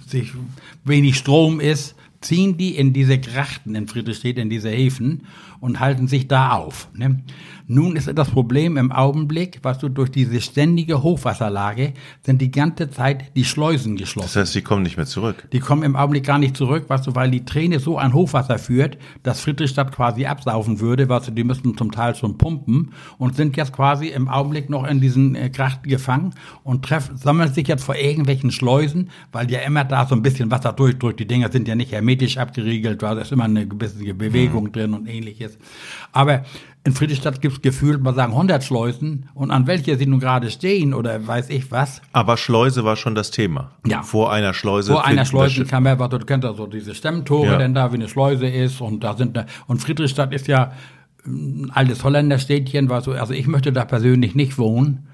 sich 0.06 0.32
wenig 0.84 1.16
Strom 1.16 1.60
ist, 1.60 1.96
ziehen 2.20 2.56
die 2.56 2.76
in 2.76 2.92
diese 2.92 3.18
Grachten 3.18 3.74
in 3.74 3.88
Friedrichstädt, 3.88 4.38
in 4.38 4.50
diese 4.50 4.70
Häfen 4.70 5.22
und 5.60 5.80
halten 5.80 6.08
sich 6.08 6.28
da 6.28 6.52
auf. 6.52 6.88
Ne? 6.94 7.22
Nun 7.72 7.94
ist 7.94 8.10
das 8.12 8.30
Problem 8.30 8.76
im 8.76 8.90
Augenblick, 8.90 9.60
was 9.62 9.78
du 9.78 9.88
durch 9.88 10.10
diese 10.10 10.40
ständige 10.40 11.04
Hochwasserlage 11.04 11.94
sind 12.22 12.42
die 12.42 12.50
ganze 12.50 12.90
Zeit 12.90 13.36
die 13.36 13.44
Schleusen 13.44 13.94
geschlossen. 13.94 14.26
Das 14.26 14.34
heißt, 14.34 14.54
die 14.56 14.62
kommen 14.62 14.82
nicht 14.82 14.96
mehr 14.96 15.06
zurück. 15.06 15.46
Die 15.52 15.60
kommen 15.60 15.84
im 15.84 15.94
Augenblick 15.94 16.24
gar 16.24 16.40
nicht 16.40 16.56
zurück, 16.56 16.86
weißt 16.88 17.06
du, 17.06 17.14
weil 17.14 17.30
die 17.30 17.44
Träne 17.44 17.78
so 17.78 17.96
ein 17.96 18.12
Hochwasser 18.12 18.58
führt, 18.58 18.98
dass 19.22 19.40
Friedrichstadt 19.42 19.94
quasi 19.94 20.26
absaufen 20.26 20.80
würde, 20.80 21.08
weißt 21.08 21.28
du, 21.28 21.30
die 21.30 21.44
müssten 21.44 21.76
zum 21.76 21.92
Teil 21.92 22.16
schon 22.16 22.38
pumpen 22.38 22.92
und 23.18 23.36
sind 23.36 23.56
jetzt 23.56 23.72
quasi 23.72 24.08
im 24.08 24.28
Augenblick 24.28 24.68
noch 24.68 24.84
in 24.84 25.00
diesen 25.00 25.36
äh, 25.36 25.48
Grachten 25.48 25.88
gefangen 25.88 26.34
und 26.64 26.84
treffen, 26.84 27.18
sammeln 27.18 27.54
sich 27.54 27.68
jetzt 27.68 27.84
vor 27.84 27.94
irgendwelchen 27.94 28.50
Schleusen, 28.50 29.10
weil 29.30 29.48
ja 29.48 29.60
immer 29.60 29.84
da 29.84 30.06
so 30.06 30.16
ein 30.16 30.22
bisschen 30.22 30.50
Wasser 30.50 30.72
durchdrückt. 30.72 31.20
Die 31.20 31.26
Dinger 31.26 31.52
sind 31.52 31.68
ja 31.68 31.76
nicht 31.76 31.92
hermetisch 31.92 32.36
abgeriegelt, 32.36 33.00
weil 33.02 33.14
da 33.14 33.22
ist 33.22 33.30
immer 33.30 33.44
eine 33.44 33.68
gewisse 33.68 34.12
Bewegung 34.12 34.72
drin 34.72 34.92
und 34.92 35.06
ähnliches. 35.06 35.49
Aber 36.12 36.44
in 36.84 36.92
Friedrichstadt 36.94 37.40
gibt's 37.42 37.60
gefühlt, 37.60 38.02
mal 38.02 38.14
sagen, 38.14 38.32
100 38.32 38.64
Schleusen 38.64 39.28
und 39.34 39.50
an 39.50 39.66
welche 39.66 39.96
sie 39.98 40.06
nun 40.06 40.18
gerade 40.20 40.50
stehen 40.50 40.94
oder 40.94 41.26
weiß 41.26 41.50
ich 41.50 41.70
was, 41.70 42.00
Aber 42.12 42.36
Schleuse 42.38 42.84
war 42.84 42.96
schon 42.96 43.14
das 43.14 43.30
Thema. 43.30 43.72
Ja. 43.86 44.02
Vor 44.02 44.32
einer 44.32 44.54
Schleuse. 44.54 44.92
vor 44.92 45.04
einer 45.04 45.26
finden 45.26 45.26
Schleuse 45.26 45.56
wir- 45.58 45.64
kann 45.66 45.82
man, 45.82 45.98
was 45.98 46.08
du 46.08 46.18
kennst 46.20 46.48
so 46.56 46.66
diese 46.66 46.94
Stemmtore, 46.94 47.46
Ja. 47.52 47.58
denn 47.58 47.74
da 47.74 47.92
wie 47.92 47.96
eine 47.96 48.08
Schleuse 48.08 48.46
ist 48.46 48.80
und 48.80 49.04
da 49.04 49.14
sind 49.14 49.36
da, 49.36 49.44
und 49.66 49.78
Friedrichstadt 49.82 50.32
ist 50.32 50.46
ja 50.48 50.72
ein 51.26 51.70
altes 51.74 52.02
Holländerstädtchen, 52.02 52.88
was 52.88 53.04
so, 53.04 53.12
also 53.12 53.34
ich 53.34 53.46
möchte 53.46 53.72
da 53.72 53.84
persönlich 53.84 54.34
nicht 54.34 54.56
wohnen. 54.56 55.06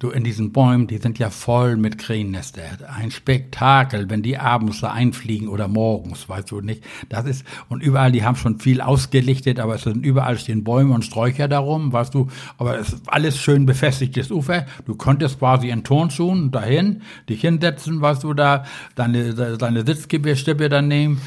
Du 0.00 0.08
in 0.10 0.24
diesen 0.24 0.50
Bäumen, 0.50 0.86
die 0.86 0.96
sind 0.96 1.18
ja 1.18 1.28
voll 1.28 1.76
mit 1.76 1.98
Krähennester. 1.98 2.62
Ein 2.88 3.10
Spektakel, 3.10 4.08
wenn 4.08 4.22
die 4.22 4.38
abends 4.38 4.80
da 4.80 4.92
einfliegen 4.92 5.46
oder 5.48 5.68
morgens, 5.68 6.26
weißt 6.28 6.50
du 6.50 6.62
nicht. 6.62 6.82
Das 7.10 7.26
ist, 7.26 7.44
und 7.68 7.82
überall, 7.82 8.10
die 8.10 8.24
haben 8.24 8.34
schon 8.34 8.58
viel 8.58 8.80
ausgelichtet, 8.80 9.60
aber 9.60 9.74
es 9.74 9.82
sind 9.82 10.04
überall 10.04 10.38
stehen 10.38 10.64
Bäume 10.64 10.94
und 10.94 11.04
Sträucher 11.04 11.48
darum, 11.48 11.92
weißt 11.92 12.14
du. 12.14 12.28
Aber 12.56 12.78
es 12.78 12.94
ist 12.94 13.02
alles 13.08 13.38
schön 13.38 13.66
befestigtes 13.66 14.30
Ufer. 14.30 14.64
Du 14.86 14.94
konntest 14.94 15.38
quasi 15.38 15.68
in 15.68 15.84
Turnschuhen 15.84 16.50
dahin, 16.50 17.02
dich 17.28 17.42
hinsetzen, 17.42 18.00
weißt 18.00 18.24
du, 18.24 18.32
da 18.32 18.64
deine, 18.94 19.34
deine 19.34 19.84
Sitzstippe 19.84 20.70
dann 20.70 20.88
nehmen, 20.88 21.20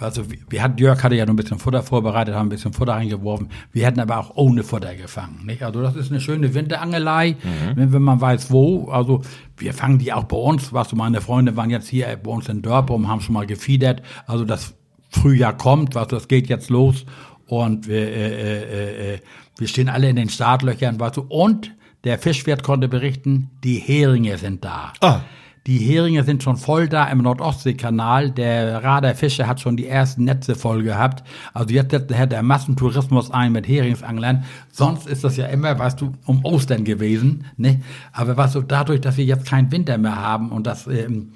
also 0.00 0.24
wir 0.48 0.62
hatten, 0.62 0.78
Jörg 0.78 1.02
hatte 1.02 1.14
ja 1.14 1.26
noch 1.26 1.32
ein 1.32 1.36
bisschen 1.36 1.58
Futter 1.58 1.82
vorbereitet, 1.82 2.34
haben 2.34 2.46
ein 2.46 2.50
bisschen 2.50 2.72
Futter 2.72 2.92
reingeworfen. 2.92 3.48
Wir 3.72 3.86
hätten 3.86 4.00
aber 4.00 4.18
auch 4.18 4.32
ohne 4.34 4.62
Futter 4.62 4.94
gefangen. 4.94 5.44
Nicht? 5.44 5.62
Also 5.62 5.82
das 5.82 5.96
ist 5.96 6.10
eine 6.10 6.20
schöne 6.20 6.54
Winterangelei, 6.54 7.36
mhm. 7.76 7.92
wenn 7.92 8.02
man 8.02 8.20
weiß 8.20 8.50
wo. 8.50 8.90
Also 8.90 9.22
wir 9.56 9.74
fangen 9.74 9.98
die 9.98 10.12
auch 10.12 10.24
bei 10.24 10.36
uns. 10.36 10.72
Was 10.72 10.88
du, 10.88 10.96
meine 10.96 11.20
Freunde 11.20 11.56
waren 11.56 11.70
jetzt 11.70 11.88
hier 11.88 12.06
bei 12.22 12.30
uns 12.30 12.48
in 12.48 12.62
Dörpum, 12.62 13.08
haben 13.08 13.20
schon 13.20 13.34
mal 13.34 13.46
gefiedert. 13.46 14.02
Also 14.26 14.44
das 14.44 14.74
Frühjahr 15.10 15.56
kommt, 15.56 15.94
was 15.94 16.08
das 16.08 16.28
geht 16.28 16.48
jetzt 16.48 16.70
los 16.70 17.04
und 17.48 17.88
äh, 17.88 18.04
äh, 18.04 18.62
äh, 18.62 19.14
äh, 19.14 19.18
wir 19.56 19.66
stehen 19.66 19.88
alle 19.88 20.08
in 20.08 20.16
den 20.16 20.28
Startlöchern, 20.28 21.00
weißt 21.00 21.16
du. 21.16 21.22
Und 21.22 21.74
der 22.04 22.18
Fischwirt 22.18 22.62
konnte 22.62 22.88
berichten, 22.88 23.50
die 23.64 23.78
Heringe 23.78 24.38
sind 24.38 24.64
da. 24.64 24.92
Ah. 25.00 25.20
Die 25.68 25.76
Heringe 25.76 26.24
sind 26.24 26.42
schon 26.42 26.56
voll 26.56 26.88
da 26.88 27.04
im 27.08 27.18
Nordostseekanal. 27.18 28.30
Der 28.30 28.82
Radar 28.82 29.14
Fische 29.14 29.46
hat 29.46 29.60
schon 29.60 29.76
die 29.76 29.86
ersten 29.86 30.24
Netze 30.24 30.54
voll 30.54 30.82
gehabt. 30.82 31.22
Also 31.52 31.74
jetzt 31.74 31.90
setzt 31.90 32.08
der 32.10 32.42
Massentourismus 32.42 33.30
ein 33.30 33.52
mit 33.52 33.68
Heringsanglern. 33.68 34.44
Sonst 34.72 35.06
ist 35.06 35.24
das 35.24 35.36
ja 35.36 35.44
immer, 35.48 35.78
weißt 35.78 36.00
du, 36.00 36.14
um 36.24 36.42
Ostern 36.42 36.84
gewesen. 36.84 37.44
Ne? 37.58 37.82
Aber 38.12 38.38
was 38.38 38.54
so 38.54 38.62
dadurch, 38.62 39.02
dass 39.02 39.18
wir 39.18 39.26
jetzt 39.26 39.44
keinen 39.44 39.70
Winter 39.70 39.98
mehr 39.98 40.16
haben 40.16 40.52
und 40.52 40.66
das 40.66 40.86
ähm, 40.86 41.32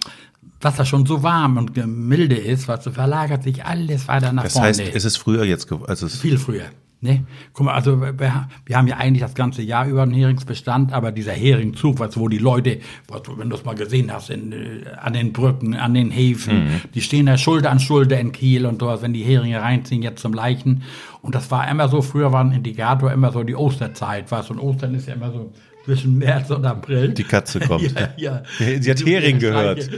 Wasser 0.62 0.86
schon 0.86 1.04
so 1.04 1.22
warm 1.22 1.58
und 1.58 1.76
milde 1.86 2.36
ist, 2.36 2.68
was 2.68 2.84
so 2.84 2.90
verlagert 2.90 3.42
sich 3.42 3.66
alles 3.66 4.08
weiter 4.08 4.32
nach 4.32 4.44
das 4.44 4.54
vorne. 4.54 4.68
Das 4.68 4.80
heißt, 4.80 4.94
ist 4.94 5.04
es 5.04 5.18
früher 5.18 5.44
jetzt, 5.44 5.70
also 5.70 6.06
es 6.06 6.16
viel 6.16 6.38
früher. 6.38 6.70
Ne? 7.04 7.24
Guck 7.52 7.66
mal, 7.66 7.74
also 7.74 8.00
wir, 8.00 8.16
wir, 8.16 8.76
haben 8.76 8.86
ja 8.86 8.96
eigentlich 8.96 9.22
das 9.22 9.34
ganze 9.34 9.60
Jahr 9.60 9.88
über 9.88 10.02
einen 10.02 10.12
Heringsbestand, 10.12 10.92
aber 10.92 11.10
dieser 11.10 11.32
Heringzug, 11.32 11.98
was, 11.98 12.16
wo 12.16 12.28
die 12.28 12.38
Leute, 12.38 12.78
was, 13.08 13.22
wenn 13.36 13.50
du 13.50 13.56
es 13.56 13.64
mal 13.64 13.74
gesehen 13.74 14.12
hast, 14.12 14.30
in, 14.30 14.52
äh, 14.52 14.84
an 15.00 15.12
den 15.12 15.32
Brücken, 15.32 15.74
an 15.74 15.94
den 15.94 16.12
Häfen, 16.12 16.66
mhm. 16.66 16.80
die 16.94 17.00
stehen 17.00 17.26
da 17.26 17.36
Schulter 17.36 17.72
an 17.72 17.80
Schulter 17.80 18.20
in 18.20 18.30
Kiel 18.30 18.66
und 18.66 18.80
sowas, 18.80 19.02
wenn 19.02 19.12
die 19.12 19.24
Heringe 19.24 19.60
reinziehen, 19.60 20.00
jetzt 20.00 20.22
zum 20.22 20.32
Leichen. 20.32 20.84
Und 21.22 21.34
das 21.34 21.50
war 21.50 21.68
immer 21.68 21.88
so, 21.88 22.02
früher 22.02 22.30
war 22.30 22.44
ein 22.44 22.52
Indikator 22.52 23.10
immer 23.10 23.32
so 23.32 23.42
die 23.42 23.56
Osterzeit, 23.56 24.30
was, 24.30 24.48
und 24.50 24.60
Ostern 24.60 24.94
ist 24.94 25.08
ja 25.08 25.14
immer 25.14 25.32
so 25.32 25.50
zwischen 25.84 26.18
März 26.18 26.50
und 26.50 26.64
April. 26.64 27.08
Die 27.10 27.24
Katze 27.24 27.60
kommt. 27.60 27.92
ja, 28.16 28.42
ja. 28.58 28.80
Sie 28.80 28.90
hat 28.90 29.04
Hering 29.04 29.38
gehört. 29.38 29.90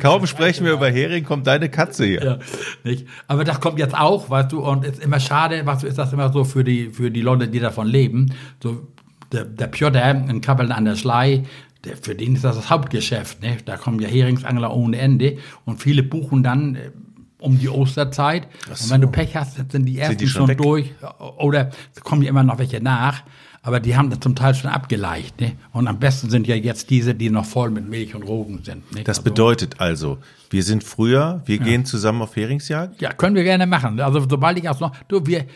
Kaum 0.00 0.26
sprechen 0.26 0.64
wir 0.64 0.72
über 0.72 0.90
Hering, 0.90 1.24
kommt 1.24 1.46
deine 1.46 1.68
Katze 1.68 2.04
hier. 2.04 2.24
Ja, 2.24 2.38
nicht? 2.84 3.06
Aber 3.26 3.44
das 3.44 3.60
kommt 3.60 3.78
jetzt 3.78 3.96
auch, 3.96 4.30
weißt 4.30 4.52
du, 4.52 4.60
und 4.60 4.84
ist 4.84 5.02
immer 5.02 5.20
schade, 5.20 5.62
was 5.64 5.84
ist 5.84 5.98
das 5.98 6.12
immer 6.12 6.32
so 6.32 6.44
für 6.44 6.64
die, 6.64 6.90
für 6.90 7.10
die 7.10 7.20
Leute, 7.20 7.48
die 7.48 7.60
davon 7.60 7.86
leben. 7.86 8.34
So, 8.62 8.88
der, 9.32 9.44
der 9.44 9.66
Piotr 9.66 10.10
in 10.10 10.40
Kappeln 10.40 10.72
an 10.72 10.84
der 10.84 10.96
Schlei, 10.96 11.44
der, 11.84 11.96
für 11.96 12.14
den 12.14 12.34
ist 12.34 12.44
das 12.44 12.56
das 12.56 12.70
Hauptgeschäft. 12.70 13.42
Ne? 13.42 13.58
Da 13.64 13.76
kommen 13.76 14.00
ja 14.00 14.08
Heringsangler 14.08 14.74
ohne 14.74 14.98
Ende 14.98 15.38
und 15.64 15.80
viele 15.80 16.02
buchen 16.02 16.42
dann 16.42 16.74
äh, 16.74 16.90
um 17.38 17.58
die 17.58 17.68
Osterzeit. 17.68 18.48
So. 18.72 18.84
Und 18.84 18.90
wenn 18.90 19.00
du 19.00 19.08
Pech 19.08 19.36
hast, 19.36 19.54
sind 19.70 19.84
die 19.86 19.98
ersten 19.98 20.12
sind 20.12 20.20
die 20.22 20.26
schon, 20.26 20.48
schon 20.48 20.56
durch. 20.56 20.92
Oder 21.38 21.70
kommen 22.02 22.22
ja 22.22 22.30
immer 22.30 22.42
noch 22.42 22.58
welche 22.58 22.82
nach 22.82 23.22
aber 23.62 23.80
die 23.80 23.96
haben 23.96 24.10
das 24.10 24.20
zum 24.20 24.34
Teil 24.34 24.54
schon 24.54 24.70
abgeleicht. 24.70 25.40
Ne? 25.40 25.52
Und 25.72 25.88
am 25.88 25.98
besten 25.98 26.30
sind 26.30 26.46
ja 26.46 26.54
jetzt 26.54 26.90
diese, 26.90 27.14
die 27.14 27.30
noch 27.30 27.44
voll 27.44 27.70
mit 27.70 27.88
Milch 27.88 28.14
und 28.14 28.22
Rogen 28.22 28.62
sind. 28.64 28.92
Ne? 28.94 29.02
Das 29.04 29.18
also, 29.18 29.30
bedeutet 29.30 29.80
also, 29.80 30.18
wir 30.50 30.62
sind 30.62 30.84
früher, 30.84 31.42
wir 31.46 31.56
ja. 31.56 31.64
gehen 31.64 31.84
zusammen 31.84 32.22
auf 32.22 32.36
Heringsjagd? 32.36 33.00
Ja, 33.00 33.12
können 33.12 33.36
wir 33.36 33.44
gerne 33.44 33.66
machen. 33.66 34.00
Also 34.00 34.26
sobald 34.28 34.58
ich 34.58 34.68
auch 34.68 34.80
noch, 34.80 34.94
du, 35.08 35.26
wir, 35.26 35.46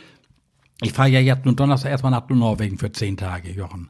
ich 0.82 0.92
fahre 0.92 1.10
ja 1.10 1.20
jetzt 1.20 1.44
nur 1.44 1.54
Donnerstag 1.54 1.90
erstmal 1.90 2.12
nach 2.12 2.28
Norwegen 2.28 2.78
für 2.78 2.90
zehn 2.92 3.16
Tage, 3.16 3.50
Jochen. 3.50 3.88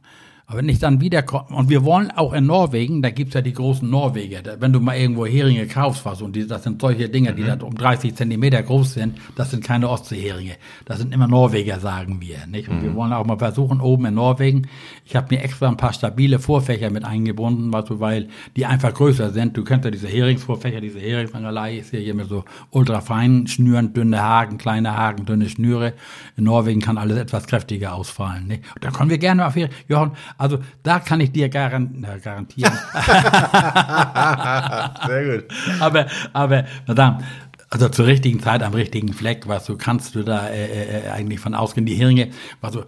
Aber 0.53 0.59
wenn 0.61 0.69
ich 0.69 0.77
dann 0.77 1.01
wiederkomme, 1.01 1.57
und 1.57 1.69
wir 1.69 1.83
wollen 1.83 2.11
auch 2.11 2.31
in 2.31 2.45
Norwegen, 2.45 3.01
da 3.01 3.09
gibt's 3.09 3.33
ja 3.33 3.41
die 3.41 3.53
großen 3.53 3.89
Norweger, 3.89 4.43
da, 4.43 4.61
wenn 4.61 4.71
du 4.71 4.79
mal 4.79 4.95
irgendwo 4.95 5.25
Heringe 5.25 5.65
kaufst, 5.65 6.05
was, 6.05 6.21
und 6.21 6.35
die, 6.35 6.45
das 6.45 6.61
sind 6.61 6.79
solche 6.79 7.09
Dinge, 7.09 7.33
die 7.33 7.41
mhm. 7.41 7.47
dann 7.47 7.61
um 7.61 7.73
30 7.73 8.13
Zentimeter 8.13 8.61
groß 8.61 8.93
sind, 8.93 9.17
das 9.35 9.49
sind 9.49 9.63
keine 9.63 9.89
Ostseeheringe. 9.89 10.53
Das 10.85 10.99
sind 10.99 11.11
immer 11.11 11.27
Norweger, 11.27 11.79
sagen 11.79 12.21
wir. 12.21 12.45
Nicht? 12.45 12.69
Und 12.69 12.81
mhm. 12.81 12.83
wir 12.83 12.93
wollen 12.93 13.13
auch 13.13 13.25
mal 13.25 13.39
versuchen, 13.39 13.81
oben 13.81 14.05
in 14.05 14.13
Norwegen, 14.13 14.67
ich 15.05 15.15
habe 15.15 15.35
mir 15.35 15.41
extra 15.41 15.67
ein 15.67 15.77
paar 15.77 15.93
stabile 15.93 16.39
Vorfächer 16.39 16.89
mit 16.89 17.03
eingebunden, 17.03 17.73
weißt 17.73 17.89
du, 17.89 17.99
weil 17.99 18.29
die 18.55 18.65
einfach 18.65 18.93
größer 18.93 19.31
sind. 19.31 19.57
Du 19.57 19.63
kennst 19.63 19.85
ja 19.85 19.91
diese 19.91 20.07
Heringsvorfächer, 20.07 20.79
diese 20.79 20.99
Heringsangelei 20.99 21.77
ist 21.77 21.91
ja 21.91 21.99
hier 21.99 22.13
mit 22.13 22.29
so 22.29 22.45
ultrafeinen 22.71 23.47
Schnüren, 23.47 23.93
dünne 23.93 24.21
Haken, 24.21 24.57
kleine 24.57 24.95
Haken, 24.95 25.25
dünne 25.25 25.49
Schnüre. 25.49 25.93
In 26.37 26.45
Norwegen 26.45 26.81
kann 26.81 26.97
alles 26.97 27.17
etwas 27.17 27.47
kräftiger 27.47 27.93
ausfallen. 27.93 28.59
Und 28.75 28.83
da 28.83 28.91
kommen 28.91 29.09
wir 29.09 29.17
gerne 29.17 29.45
auf 29.45 29.55
Hering. 29.55 29.71
Jochen, 29.89 30.11
also 30.37 30.59
da 30.83 30.99
kann 30.99 31.19
ich 31.19 31.31
dir 31.31 31.49
garan 31.49 32.05
garantieren. 32.23 32.73
Sehr 35.07 35.25
gut. 35.25 35.45
aber, 35.79 36.07
aber, 36.31 36.65
Madame, 36.87 37.23
also 37.69 37.89
zur 37.89 38.05
richtigen 38.05 38.39
Zeit 38.39 38.61
am 38.61 38.73
richtigen 38.73 39.13
Fleck, 39.13 39.47
was 39.47 39.65
du 39.65 39.77
kannst 39.77 40.15
du 40.15 40.23
da 40.23 40.47
äh, 40.47 41.07
äh, 41.07 41.09
eigentlich 41.09 41.39
von 41.39 41.55
ausgehen. 41.55 41.87
Die 41.87 41.95
Heringe, 41.95 42.29
was 42.61 42.73
du 42.73 42.83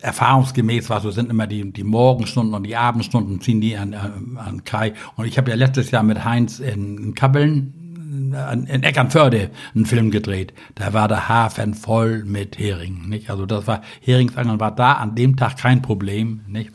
erfahrungsgemäß, 0.00 0.90
was 0.90 1.02
so 1.02 1.10
sind 1.10 1.30
immer 1.30 1.46
die, 1.46 1.72
die 1.72 1.84
Morgenstunden 1.84 2.54
und 2.54 2.64
die 2.64 2.76
Abendstunden 2.76 3.40
ziehen 3.40 3.60
die 3.60 3.76
an, 3.76 3.94
an 3.94 4.64
Kai. 4.64 4.94
Und 5.16 5.26
ich 5.26 5.38
habe 5.38 5.50
ja 5.50 5.56
letztes 5.56 5.90
Jahr 5.90 6.02
mit 6.02 6.24
Heinz 6.24 6.60
in 6.60 7.14
Kabbeln 7.14 7.74
in 8.68 8.82
Eckernförde 8.82 9.50
einen 9.74 9.86
Film 9.86 10.10
gedreht. 10.10 10.52
Da 10.74 10.92
war 10.92 11.08
der 11.08 11.28
Hafen 11.28 11.74
voll 11.74 12.24
mit 12.24 12.58
Heringen, 12.58 13.08
nicht? 13.08 13.30
Also 13.30 13.46
das 13.46 13.66
war, 13.66 13.82
Heringsangeln 14.00 14.60
war 14.60 14.74
da 14.74 14.94
an 14.94 15.14
dem 15.14 15.36
Tag 15.36 15.56
kein 15.56 15.82
Problem, 15.82 16.40
nicht? 16.46 16.70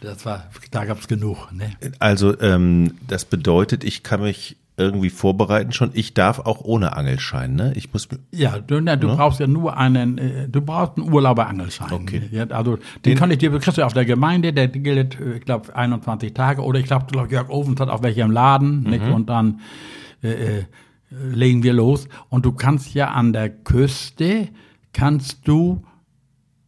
Das 0.00 0.24
war, 0.24 0.46
da 0.70 0.84
gab's 0.84 1.08
genug, 1.08 1.52
ne? 1.52 1.72
Also, 1.98 2.38
ähm, 2.40 2.94
das 3.06 3.26
bedeutet, 3.26 3.84
ich 3.84 4.02
kann 4.02 4.22
mich 4.22 4.56
irgendwie 4.76 5.10
vorbereiten 5.10 5.72
schon. 5.72 5.90
Ich 5.94 6.14
darf 6.14 6.38
auch 6.38 6.60
ohne 6.62 6.96
Angelschein, 6.96 7.54
ne? 7.54 7.72
Ich 7.76 7.92
muss 7.92 8.08
ja, 8.32 8.58
du, 8.58 8.80
ne, 8.80 8.96
du 8.96 9.08
ne? 9.08 9.16
brauchst 9.16 9.40
ja 9.40 9.46
nur 9.46 9.76
einen, 9.76 10.18
äh, 10.18 10.48
du 10.48 10.62
brauchst 10.62 10.96
einen 10.96 11.12
Urlauberangelschein. 11.12 11.92
Okay. 11.92 12.22
Ja, 12.30 12.46
also 12.46 12.76
den, 12.76 12.82
den, 13.04 13.18
kann 13.18 13.30
ich 13.30 13.38
dir 13.38 13.50
kriegst 13.58 13.78
du 13.78 13.84
auf 13.84 13.92
der 13.92 14.04
Gemeinde, 14.04 14.52
der 14.52 14.68
gilt, 14.68 15.20
äh, 15.20 15.34
ich 15.34 15.44
glaube 15.44 15.74
21 15.74 16.32
Tage 16.32 16.62
oder 16.62 16.78
ich 16.78 16.86
glaube, 16.86 17.06
Jörg 17.28 17.50
Ovens 17.50 17.80
hat 17.80 17.88
auch 17.88 18.02
welche 18.02 18.22
im 18.22 18.30
Laden, 18.30 18.82
mhm. 18.82 18.90
nicht? 18.90 19.04
Und 19.04 19.28
dann 19.28 19.60
äh, 20.22 20.58
äh, 20.58 20.64
legen 21.10 21.62
wir 21.62 21.72
los. 21.72 22.08
Und 22.28 22.46
du 22.46 22.52
kannst 22.52 22.94
ja 22.94 23.10
an 23.10 23.32
der 23.32 23.50
Küste, 23.50 24.48
kannst 24.92 25.46
du 25.46 25.82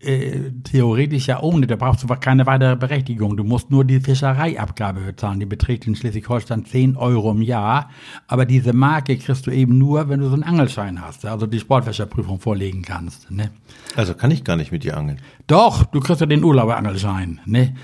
äh, 0.03 0.51
theoretisch 0.65 1.29
ja 1.29 1.41
ohne, 1.41 1.67
da 1.67 1.77
brauchst 1.77 2.03
du 2.03 2.07
keine 2.09 2.47
weitere 2.47 2.77
Berechtigung. 2.77 3.37
Du 3.37 3.45
musst 3.45 3.71
nur 3.71 3.85
die 3.85 4.01
Fischereiabgabe 4.01 5.01
bezahlen. 5.01 5.41
Die 5.41 5.47
beträgt 5.47 5.87
in 5.87 5.95
Schleswig-Holstein 5.95 6.65
10 6.65 6.97
Euro 6.97 7.31
im 7.31 7.43
Jahr. 7.43 7.91
Aber 8.27 8.45
diese 8.45 8.73
Marke 8.73 9.17
kriegst 9.17 9.47
du 9.47 9.51
eben 9.51 9.79
nur, 9.79 10.09
wenn 10.09 10.21
du 10.21 10.29
so 10.29 10.35
einen 10.35 10.43
Angelschein 10.43 11.01
hast, 11.01 11.25
also 11.25 11.47
die 11.47 11.61
Sportfischerprüfung 11.61 12.41
vorlegen 12.41 12.83
kannst. 12.83 13.31
Ne? 13.31 13.51
Also 13.97 14.15
kann 14.15 14.31
ich 14.31 14.45
gar 14.45 14.57
nicht 14.57 14.73
mit 14.73 14.85
dir 14.85 14.97
angeln. 14.97 15.21
Doch, 15.47 15.85
du 15.85 16.01
kriegst 16.01 16.21
ja 16.21 16.27
den 16.27 16.45
Urlauberangelschein. 16.45 17.41
Ne? 17.47 17.75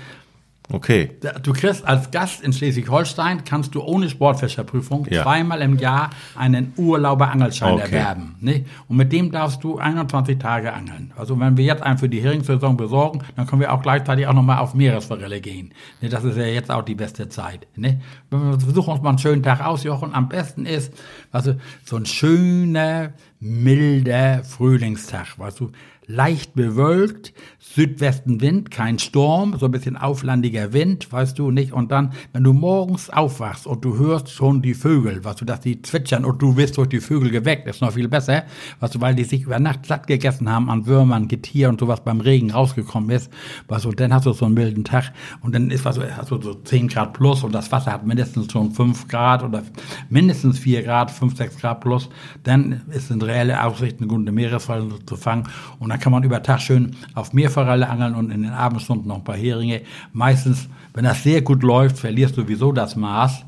Okay. 0.71 1.17
Du 1.41 1.51
kriegst 1.53 1.83
als 1.85 2.11
Gast 2.11 2.41
in 2.43 2.53
Schleswig-Holstein, 2.53 3.43
kannst 3.43 3.73
du 3.73 3.81
ohne 3.81 4.07
Sportfischerprüfung 4.07 5.07
ja. 5.09 5.23
zweimal 5.23 5.61
im 5.61 5.79
Jahr 5.79 6.11
einen 6.35 6.73
Urlauberangelschein 6.77 7.73
okay. 7.73 7.83
erwerben. 7.83 8.35
Ne? 8.39 8.65
Und 8.87 8.97
mit 8.97 9.11
dem 9.11 9.31
darfst 9.31 9.63
du 9.63 9.79
21 9.79 10.37
Tage 10.37 10.71
angeln. 10.71 11.11
Also 11.17 11.39
wenn 11.39 11.57
wir 11.57 11.65
jetzt 11.65 11.81
einen 11.81 11.97
für 11.97 12.07
die 12.07 12.21
Heringssaison 12.21 12.77
besorgen, 12.77 13.21
dann 13.35 13.47
können 13.47 13.61
wir 13.61 13.73
auch 13.73 13.81
gleichzeitig 13.81 14.27
auch 14.27 14.33
nochmal 14.33 14.59
auf 14.59 14.75
Meeresforelle 14.75 15.41
gehen. 15.41 15.73
Das 16.01 16.23
ist 16.23 16.37
ja 16.37 16.45
jetzt 16.45 16.69
auch 16.69 16.83
die 16.83 16.95
beste 16.95 17.29
Zeit. 17.29 17.65
Ne? 17.75 18.01
Wir 18.29 18.59
versuchen 18.59 18.93
uns 18.93 19.01
mal 19.01 19.09
einen 19.09 19.17
schönen 19.17 19.41
Tag 19.41 19.65
aus, 19.65 19.83
Jochen. 19.83 20.13
Am 20.13 20.29
besten 20.29 20.67
ist, 20.67 20.93
also 21.31 21.55
so 21.83 21.95
ein 21.95 22.05
schöner, 22.05 23.13
milder 23.39 24.43
Frühlingstag, 24.43 25.39
weißt 25.39 25.61
du, 25.61 25.71
leicht 26.09 26.55
bewölkt, 26.55 27.33
Südwestenwind, 27.59 28.71
kein 28.71 28.97
Sturm, 28.97 29.55
so 29.59 29.65
ein 29.67 29.71
bisschen 29.71 29.95
auflandiger 29.97 30.73
Wind, 30.73 31.11
weißt 31.11 31.37
du 31.37 31.51
nicht. 31.51 31.71
Und 31.71 31.91
dann, 31.91 32.13
wenn 32.33 32.43
du 32.43 32.53
morgens 32.53 33.09
aufwachst 33.09 33.67
und 33.67 33.85
du 33.85 33.97
hörst 33.97 34.29
schon 34.29 34.61
die 34.61 34.73
Vögel, 34.73 35.23
weißt 35.23 35.41
du, 35.41 35.45
dass 35.45 35.61
die 35.61 35.81
zwitschern 35.81 36.25
und 36.25 36.41
du 36.41 36.57
wirst 36.57 36.77
durch 36.77 36.89
die 36.89 36.99
Vögel 36.99 37.29
geweckt, 37.29 37.67
ist 37.67 37.81
noch 37.81 37.91
viel 37.91 38.07
besser, 38.07 38.45
weißt 38.79 38.95
du, 38.95 39.01
weil 39.01 39.13
die 39.13 39.23
sich 39.23 39.43
über 39.43 39.59
Nacht 39.59 39.85
satt 39.85 40.07
gegessen 40.07 40.49
haben 40.49 40.69
an 40.69 40.87
Würmern, 40.87 41.27
Getier 41.27 41.69
und 41.69 41.79
sowas 41.79 42.03
beim 42.03 42.21
Regen 42.21 42.51
rausgekommen 42.51 43.09
ist, 43.11 43.29
weißt 43.67 43.85
du, 43.85 43.89
und 43.89 43.99
dann 43.99 44.13
hast 44.13 44.25
du 44.25 44.33
so 44.33 44.45
einen 44.45 44.55
milden 44.55 44.85
Tag 44.85 45.11
und 45.41 45.53
dann 45.53 45.69
ist 45.69 45.85
was, 45.85 45.99
hast 45.99 46.31
du 46.31 46.41
so 46.41 46.53
10 46.53 46.87
Grad 46.87 47.13
plus 47.13 47.43
und 47.43 47.53
das 47.53 47.71
Wasser 47.71 47.93
hat 47.93 48.07
mindestens 48.07 48.51
schon 48.51 48.71
5 48.71 49.07
Grad 49.07 49.43
oder 49.43 49.63
mindestens 50.09 50.57
4 50.57 50.83
Grad, 50.83 51.11
5, 51.11 51.37
6 51.37 51.57
Grad 51.57 51.81
plus, 51.81 52.09
dann 52.43 52.81
ist 52.89 53.09
sind 53.09 53.23
reelle 53.23 53.63
Aussichten, 53.63 54.07
gute 54.07 54.31
Meeresforelle 54.31 55.05
zu 55.05 55.17
fangen. 55.17 55.47
Und 55.79 55.89
dann 55.89 55.98
kann 55.99 56.11
man 56.11 56.23
über 56.23 56.41
Tag 56.41 56.61
schön 56.61 56.95
auf 57.15 57.33
Meerforelle 57.33 57.89
angeln 57.89 58.15
und 58.15 58.31
in 58.31 58.43
den 58.43 58.51
Abendstunden 58.51 59.07
noch 59.07 59.17
ein 59.17 59.23
paar 59.23 59.37
Heringe. 59.37 59.81
Meistens, 60.13 60.67
wenn 60.93 61.03
das 61.03 61.23
sehr 61.23 61.41
gut 61.41 61.63
läuft, 61.63 61.99
verlierst 61.99 62.37
du 62.37 62.41
sowieso 62.41 62.71
das 62.71 62.95
Maß. 62.95 63.45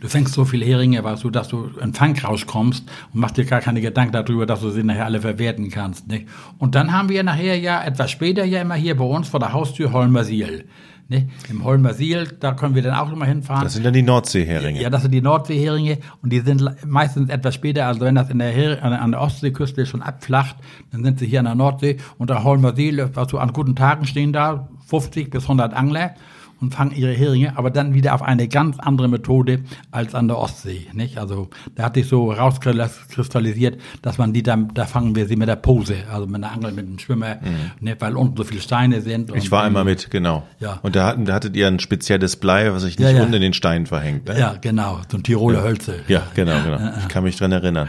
Du 0.00 0.08
fängst 0.08 0.34
so 0.34 0.44
viele 0.44 0.64
Heringe, 0.64 1.02
weißt 1.02 1.24
du, 1.24 1.30
dass 1.30 1.48
du 1.48 1.70
in 1.80 1.94
Fangrausch 1.94 2.46
kommst 2.46 2.84
und 3.12 3.20
machst 3.20 3.36
dir 3.36 3.44
gar 3.44 3.60
keine 3.60 3.80
Gedanken 3.80 4.12
darüber, 4.12 4.46
dass 4.46 4.60
du 4.60 4.70
sie 4.70 4.82
nachher 4.82 5.04
alle 5.04 5.20
verwerten 5.20 5.70
kannst. 5.70 6.08
Nicht? 6.08 6.26
Und 6.58 6.74
dann 6.74 6.92
haben 6.92 7.08
wir 7.08 7.22
nachher 7.22 7.58
ja 7.58 7.82
etwas 7.84 8.10
später 8.10 8.44
ja 8.44 8.60
immer 8.60 8.74
hier 8.74 8.96
bei 8.96 9.04
uns 9.04 9.28
vor 9.28 9.40
der 9.40 9.52
Haustür 9.52 9.92
Holmersiel. 9.92 10.64
Ne? 11.10 11.30
Im 11.48 11.64
Holmersiel, 11.64 12.36
da 12.38 12.52
können 12.52 12.74
wir 12.74 12.82
dann 12.82 12.94
auch 12.94 13.10
immer 13.10 13.24
hinfahren. 13.24 13.64
Das 13.64 13.72
sind 13.72 13.86
dann 13.86 13.94
die 13.94 14.02
Nordseeheringe. 14.02 14.82
Ja, 14.82 14.90
das 14.90 15.02
sind 15.02 15.12
die 15.12 15.22
Nordseeheringe 15.22 15.98
und 16.22 16.30
die 16.30 16.40
sind 16.40 16.62
meistens 16.86 17.30
etwas 17.30 17.54
später, 17.54 17.86
also 17.86 18.02
wenn 18.02 18.14
das 18.14 18.28
in 18.28 18.38
der 18.38 18.50
Her 18.50 18.82
an 18.84 19.12
der 19.12 19.20
Ostseeküste 19.22 19.86
schon 19.86 20.02
abflacht, 20.02 20.56
dann 20.92 21.02
sind 21.04 21.18
sie 21.18 21.26
hier 21.26 21.38
an 21.38 21.46
der 21.46 21.54
Nordsee 21.54 21.96
und 22.18 22.28
der 22.28 22.44
Holmersiel, 22.44 23.08
was 23.14 23.28
du 23.28 23.38
an 23.38 23.54
guten 23.54 23.74
Tagen 23.74 24.04
stehen 24.04 24.34
da, 24.34 24.68
50 24.86 25.30
bis 25.30 25.44
100 25.44 25.72
Angler 25.72 26.14
und 26.60 26.74
fangen 26.74 26.92
ihre 26.92 27.12
Heringe, 27.12 27.56
aber 27.56 27.70
dann 27.70 27.94
wieder 27.94 28.14
auf 28.14 28.22
eine 28.22 28.48
ganz 28.48 28.78
andere 28.78 29.08
Methode 29.08 29.60
als 29.90 30.14
an 30.14 30.28
der 30.28 30.38
Ostsee. 30.38 30.86
Nicht? 30.92 31.18
Also 31.18 31.48
da 31.74 31.84
hat 31.84 31.94
sich 31.94 32.08
so 32.08 32.32
rauskristallisiert, 32.32 33.80
dass 34.02 34.18
man 34.18 34.32
die 34.32 34.42
dann, 34.42 34.72
da 34.74 34.84
fangen 34.86 35.14
wir 35.14 35.26
sie 35.26 35.36
mit 35.36 35.48
der 35.48 35.56
Pose, 35.56 35.96
also 36.12 36.26
mit 36.26 36.42
der 36.42 36.52
Angel, 36.52 36.72
mit 36.72 36.86
dem 36.86 36.98
Schwimmer, 36.98 37.36
mhm. 37.36 37.70
ne, 37.80 37.96
weil 37.98 38.16
unten 38.16 38.36
so 38.36 38.44
viele 38.44 38.60
Steine 38.60 39.00
sind. 39.00 39.34
Ich 39.34 39.50
war 39.50 39.64
einmal 39.64 39.84
mit, 39.84 40.10
genau. 40.10 40.46
Ja. 40.60 40.78
Und 40.82 40.96
da, 40.96 41.06
hatten, 41.06 41.24
da 41.24 41.34
hattet 41.34 41.56
ihr 41.56 41.66
ein 41.66 41.78
spezielles 41.78 42.36
Blei, 42.36 42.72
was 42.72 42.82
sich 42.82 42.98
nicht 42.98 43.08
ja, 43.08 43.16
ja. 43.16 43.22
unten 43.22 43.34
in 43.34 43.42
den 43.42 43.52
Steinen 43.52 43.86
verhängt. 43.86 44.28
Ne? 44.28 44.38
Ja, 44.38 44.56
genau, 44.60 45.00
so 45.10 45.16
ein 45.16 45.22
Tiroler 45.22 45.58
ja. 45.58 45.64
Hölze. 45.64 46.00
Ja, 46.08 46.22
genau, 46.34 46.60
genau. 46.62 46.78
Ich 47.00 47.08
kann 47.08 47.24
mich 47.24 47.36
dran 47.36 47.52
erinnern. 47.52 47.88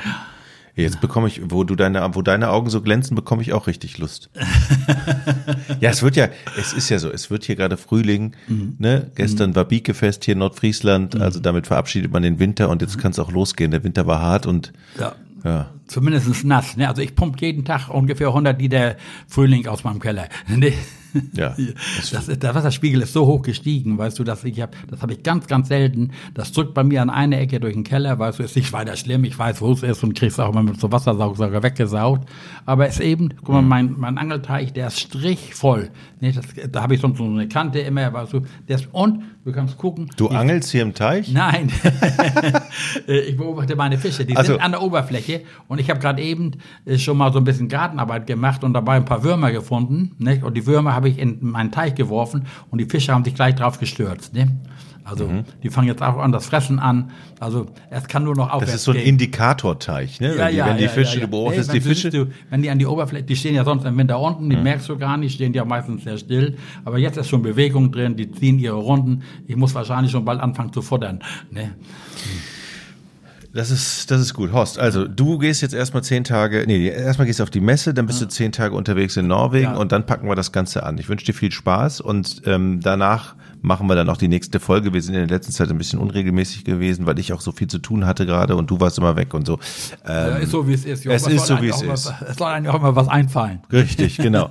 Jetzt 0.82 1.02
bekomme 1.02 1.28
ich, 1.28 1.42
wo 1.50 1.64
du 1.64 1.76
deine, 1.76 2.10
wo 2.14 2.22
deine 2.22 2.50
Augen 2.50 2.70
so 2.70 2.82
glänzen, 2.82 3.16
bekomme 3.16 3.42
ich 3.42 3.54
auch 3.54 3.68
richtig 3.68 3.98
Lust. 3.98 4.30
ja, 5.80 5.90
es 5.90 6.04
wird 6.04 6.16
ja, 6.16 6.30
es 6.58 6.74
ist 6.74 6.90
ja 6.90 7.00
so, 7.00 7.12
es 7.12 7.30
wird 7.30 7.44
hier 7.44 7.56
gerade 7.56 7.78
Frühling, 7.78 8.36
mhm. 8.48 8.76
ne? 8.78 9.12
Gestern 9.16 9.52
mhm. 9.52 9.56
war 9.56 9.66
Biekefest 9.66 10.26
hier 10.26 10.34
in 10.34 10.40
Nordfriesland, 10.40 11.16
mhm. 11.16 11.22
also 11.22 11.40
damit 11.40 11.68
verabschiedet 11.68 12.12
man 12.12 12.24
den 12.24 12.40
Winter 12.40 12.70
und 12.70 12.82
jetzt 12.82 12.98
kann 12.98 13.12
es 13.12 13.20
auch 13.20 13.32
losgehen. 13.32 13.72
Der 13.72 13.84
Winter 13.84 14.08
war 14.08 14.22
hart 14.22 14.46
und 14.46 14.74
ja. 15.00 15.16
Ja. 15.44 15.70
Zumindest 15.88 16.44
nass. 16.44 16.76
Ne? 16.78 16.88
Also 16.88 17.02
ich 17.02 17.16
pumpe 17.16 17.46
jeden 17.46 17.64
Tag 17.66 17.90
ungefähr 17.90 18.28
100 18.28 18.62
Liter 18.62 18.96
Frühling 19.28 19.68
aus 19.68 19.84
meinem 19.84 20.00
Keller. 20.00 20.28
Ja. 21.34 21.56
Das, 22.12 22.26
der 22.28 22.56
Wasserspiegel 22.56 23.02
ist 23.02 23.14
so 23.14 23.26
hoch 23.26 23.42
gestiegen, 23.42 23.98
weißt 23.98 24.18
du, 24.20 24.24
dass 24.24 24.44
ich 24.44 24.62
habe, 24.62 24.72
das 24.90 25.02
habe 25.02 25.14
ich 25.14 25.24
ganz, 25.24 25.48
ganz 25.48 25.68
selten. 25.68 26.12
Das 26.34 26.52
drückt 26.52 26.74
bei 26.74 26.84
mir 26.84 27.02
an 27.02 27.10
eine 27.10 27.40
Ecke 27.40 27.60
durch 27.60 27.74
den 27.74 27.84
Keller, 27.84 28.18
weißt 28.18 28.40
du, 28.40 28.44
ist 28.44 28.56
nicht 28.56 28.74
weiter 28.74 28.96
schlimm. 28.96 29.24
Ich 29.24 29.38
weiß, 29.38 29.62
wo 29.62 29.72
es 29.72 29.84
ist 29.84 30.04
und 30.04 30.14
kriegst 30.14 30.40
auch 30.40 30.50
immer 30.50 30.64
mit 30.64 30.80
so 30.80 30.92
Wassersaugsauger 30.92 31.62
weggesaugt. 31.62 32.28
Aber 32.66 32.88
es 32.88 32.96
ist 32.96 33.06
eben, 33.06 33.30
guck 33.44 33.50
mal, 33.50 33.62
mhm. 33.62 33.68
mein, 33.68 33.96
mein 33.98 34.18
Angelteich, 34.18 34.74
der 34.74 34.88
ist 34.88 35.00
strichvoll. 35.00 35.90
Ne, 36.20 36.32
das, 36.32 36.46
da 36.72 36.82
habe 36.82 36.96
ich 36.96 37.02
sonst 37.02 37.18
so 37.18 37.26
eine 37.26 37.48
Kante 37.48 37.80
immer, 37.80 38.12
weißt 38.12 38.34
du. 38.34 38.42
Ist, 38.68 38.90
und 38.92 39.24
du 39.46 39.52
kannst 39.52 39.78
gucken. 39.78 40.10
Du 40.18 40.28
angelst 40.28 40.72
hier 40.72 40.82
im 40.82 40.94
Teich? 40.94 41.32
Nein. 41.32 41.72
Äh, 43.08 43.20
ich 43.20 43.38
beobachte 43.38 43.76
meine 43.76 43.98
Fische. 43.98 44.26
Die 44.26 44.36
also, 44.36 44.54
sind 44.54 44.62
an 44.62 44.72
der 44.72 44.82
Oberfläche 44.82 45.42
und 45.68 45.80
ich 45.80 45.90
habe 45.90 46.00
gerade 46.00 46.22
eben 46.22 46.54
äh, 46.86 46.98
schon 46.98 47.18
mal 47.18 47.32
so 47.32 47.40
ein 47.40 47.44
bisschen 47.44 47.68
Gartenarbeit 47.68 48.28
gemacht 48.28 48.64
und 48.64 48.74
dabei 48.74 48.96
ein 48.96 49.06
paar 49.06 49.24
Würmer 49.24 49.52
gefunden. 49.52 50.16
Ne? 50.18 50.42
Und 50.44 50.56
die 50.56 50.66
Würmer 50.66 50.94
habe 51.00 51.08
ich 51.08 51.18
in 51.18 51.38
meinen 51.42 51.72
Teich 51.72 51.96
geworfen 51.96 52.46
und 52.70 52.80
die 52.80 52.86
Fische 52.86 53.14
haben 53.14 53.24
sich 53.24 53.34
gleich 53.34 53.56
drauf 53.56 53.80
gestürzt. 53.80 54.34
Ne? 54.34 54.60
Also 55.06 55.28
mhm. 55.28 55.46
die 55.64 55.70
fangen 55.70 55.88
jetzt 55.88 56.04
auch 56.04 56.18
an 56.18 56.34
das 56.34 56.46
Fressen 56.46 56.78
an. 56.78 57.12
Also 57.40 57.68
es 57.90 58.08
kann 58.08 58.26
nur 58.26 58.36
noch 58.36 58.52
aufwärts 58.52 58.74
Das 58.74 58.82
ist 58.82 58.84
so 58.84 58.92
ein 58.92 58.98
Indikatorteich, 58.98 60.20
ne? 60.20 60.36
Ja, 60.36 60.46
wenn 60.46 60.52
die, 60.52 60.58
ja, 60.58 60.68
wenn 60.68 60.78
die 60.78 60.84
ja, 60.84 60.90
Fische, 60.90 61.22
du 61.22 61.28
beobachtest 61.30 61.72
hey, 61.72 61.80
die 61.80 61.88
Fische. 61.88 62.10
Du, 62.10 62.28
wenn 62.50 62.62
die 62.62 62.70
an 62.70 62.80
die 62.80 62.86
Oberfläche, 62.86 63.24
die 63.24 63.36
stehen 63.38 63.56
ja 63.56 63.64
sonst 63.64 63.86
im 63.86 63.98
Winter 63.98 64.20
unten, 64.20 64.50
die 64.50 64.58
mhm. 64.58 64.64
merkst 64.64 64.90
du 64.90 64.98
gar 64.98 65.16
nicht, 65.16 65.34
stehen 65.34 65.54
ja 65.54 65.64
meistens 65.64 66.04
sehr 66.04 66.18
still. 66.18 66.58
Aber 66.84 67.00
jetzt 67.00 67.18
ist 67.18 67.30
schon 67.30 67.42
Bewegung 67.42 67.94
drin, 67.94 68.18
die 68.18 68.30
ziehen 68.30 68.60
ihre 68.60 68.76
Runden. 68.76 69.24
Ich 69.48 69.56
muss 69.56 69.74
wahrscheinlich 69.74 70.12
schon 70.12 70.26
bald 70.26 70.42
anfangen 70.42 70.74
zu 70.74 70.82
futtern. 70.82 71.24
Ne? 71.50 71.64
Mhm. 71.64 72.59
Das 73.52 73.72
ist, 73.72 74.12
das 74.12 74.22
ist 74.22 74.34
gut. 74.34 74.52
Horst, 74.52 74.78
also 74.78 75.08
du 75.08 75.40
gehst 75.40 75.62
jetzt 75.62 75.74
erstmal 75.74 76.04
zehn 76.04 76.24
Tage, 76.24 76.66
nee, 76.68 76.88
erstmal 76.88 77.26
gehst 77.26 77.40
du 77.40 77.44
auf 77.44 77.50
die 77.50 77.62
Messe, 77.62 77.94
dann 77.96 78.06
bist 78.06 78.22
ja. 78.22 78.28
du 78.28 78.32
zehn 78.32 78.52
Tage 78.52 78.76
unterwegs 78.76 79.18
in 79.18 79.28
Norwegen 79.28 79.72
ja. 79.72 79.78
und 79.78 79.92
dann 79.92 80.06
packen 80.06 80.28
wir 80.28 80.36
das 80.36 80.52
Ganze 80.52 80.84
an. 80.84 80.98
Ich 81.00 81.10
wünsche 81.10 81.26
dir 81.26 81.34
viel 81.34 81.52
Spaß 81.52 82.02
und 82.02 82.44
ähm, 82.46 82.80
danach 82.82 83.36
machen 83.62 83.88
wir 83.88 83.96
dann 83.96 84.10
auch 84.10 84.18
die 84.18 84.28
nächste 84.28 84.60
Folge. 84.60 84.94
Wir 84.94 85.02
sind 85.02 85.16
in 85.16 85.28
der 85.28 85.38
letzten 85.38 85.52
Zeit 85.52 85.70
ein 85.70 85.78
bisschen 85.78 86.00
unregelmäßig 86.00 86.64
gewesen, 86.64 87.06
weil 87.06 87.20
ich 87.20 87.34
auch 87.34 87.42
so 87.42 87.52
viel 87.52 87.68
zu 87.68 87.80
tun 87.80 88.06
hatte 88.06 88.26
gerade 88.26 88.56
und 88.56 88.70
du 88.70 88.80
warst 88.80 88.98
immer 88.98 89.16
weg 89.16 89.34
und 89.34 89.46
so. 89.46 89.60
Ähm, 90.06 90.32
ja, 90.32 90.36
ist 90.38 90.52
so, 90.52 90.68
wie 90.68 90.74
es 90.74 90.86
ist. 90.86 91.04
Jo. 91.04 91.12
Es 91.12 91.28
ist 91.28 91.48
so, 91.48 91.62
wie 91.62 91.70
es 91.70 91.82
ist. 91.82 92.14
es 92.28 92.38
soll 92.38 92.52
eigentlich 92.52 92.70
auch 92.70 92.80
immer 92.80 92.96
was 92.96 93.08
einfallen. 93.08 93.60
Richtig, 93.72 94.18
genau. 94.22 94.50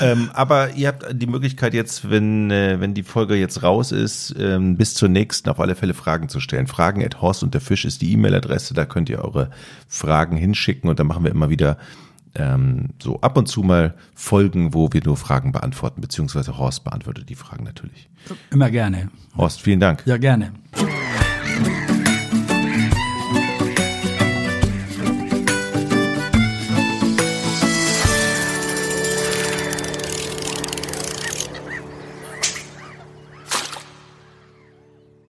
ähm, 0.00 0.30
aber 0.32 0.74
ihr 0.74 0.88
habt 0.88 1.06
die 1.12 1.26
Möglichkeit 1.26 1.74
jetzt, 1.74 2.10
wenn, 2.10 2.50
äh, 2.50 2.80
wenn 2.80 2.94
die 2.94 3.02
Folge 3.02 3.34
jetzt 3.36 3.62
raus 3.62 3.92
ist, 3.92 4.34
ähm, 4.38 4.76
bis 4.76 4.94
zur 4.94 5.08
nächsten 5.08 5.48
auf 5.48 5.60
alle 5.60 5.74
Fälle 5.74 5.94
Fragen 5.94 6.28
zu 6.28 6.40
stellen. 6.40 6.66
Fragen 6.66 7.04
at 7.04 7.20
Horst 7.20 7.42
und 7.42 7.54
der 7.54 7.60
Fisch 7.60 7.84
ist 7.84 8.02
die 8.02 8.12
E-Mail-Adresse. 8.38 8.74
Da 8.74 8.86
könnt 8.86 9.08
ihr 9.08 9.24
eure 9.24 9.50
Fragen 9.88 10.36
hinschicken 10.36 10.88
und 10.88 10.98
dann 10.98 11.06
machen 11.06 11.24
wir 11.24 11.30
immer 11.30 11.50
wieder 11.50 11.78
ähm, 12.34 12.90
so 13.02 13.20
ab 13.20 13.36
und 13.36 13.46
zu 13.46 13.62
mal 13.62 13.94
Folgen, 14.14 14.74
wo 14.74 14.92
wir 14.92 15.02
nur 15.04 15.16
Fragen 15.16 15.52
beantworten, 15.52 16.00
beziehungsweise 16.00 16.58
Horst 16.58 16.84
beantwortet 16.84 17.28
die 17.28 17.34
Fragen 17.34 17.64
natürlich. 17.64 18.08
Immer 18.50 18.70
gerne. 18.70 19.10
Horst, 19.36 19.60
vielen 19.60 19.80
Dank. 19.80 20.02
Ja, 20.06 20.16
gerne. 20.16 20.52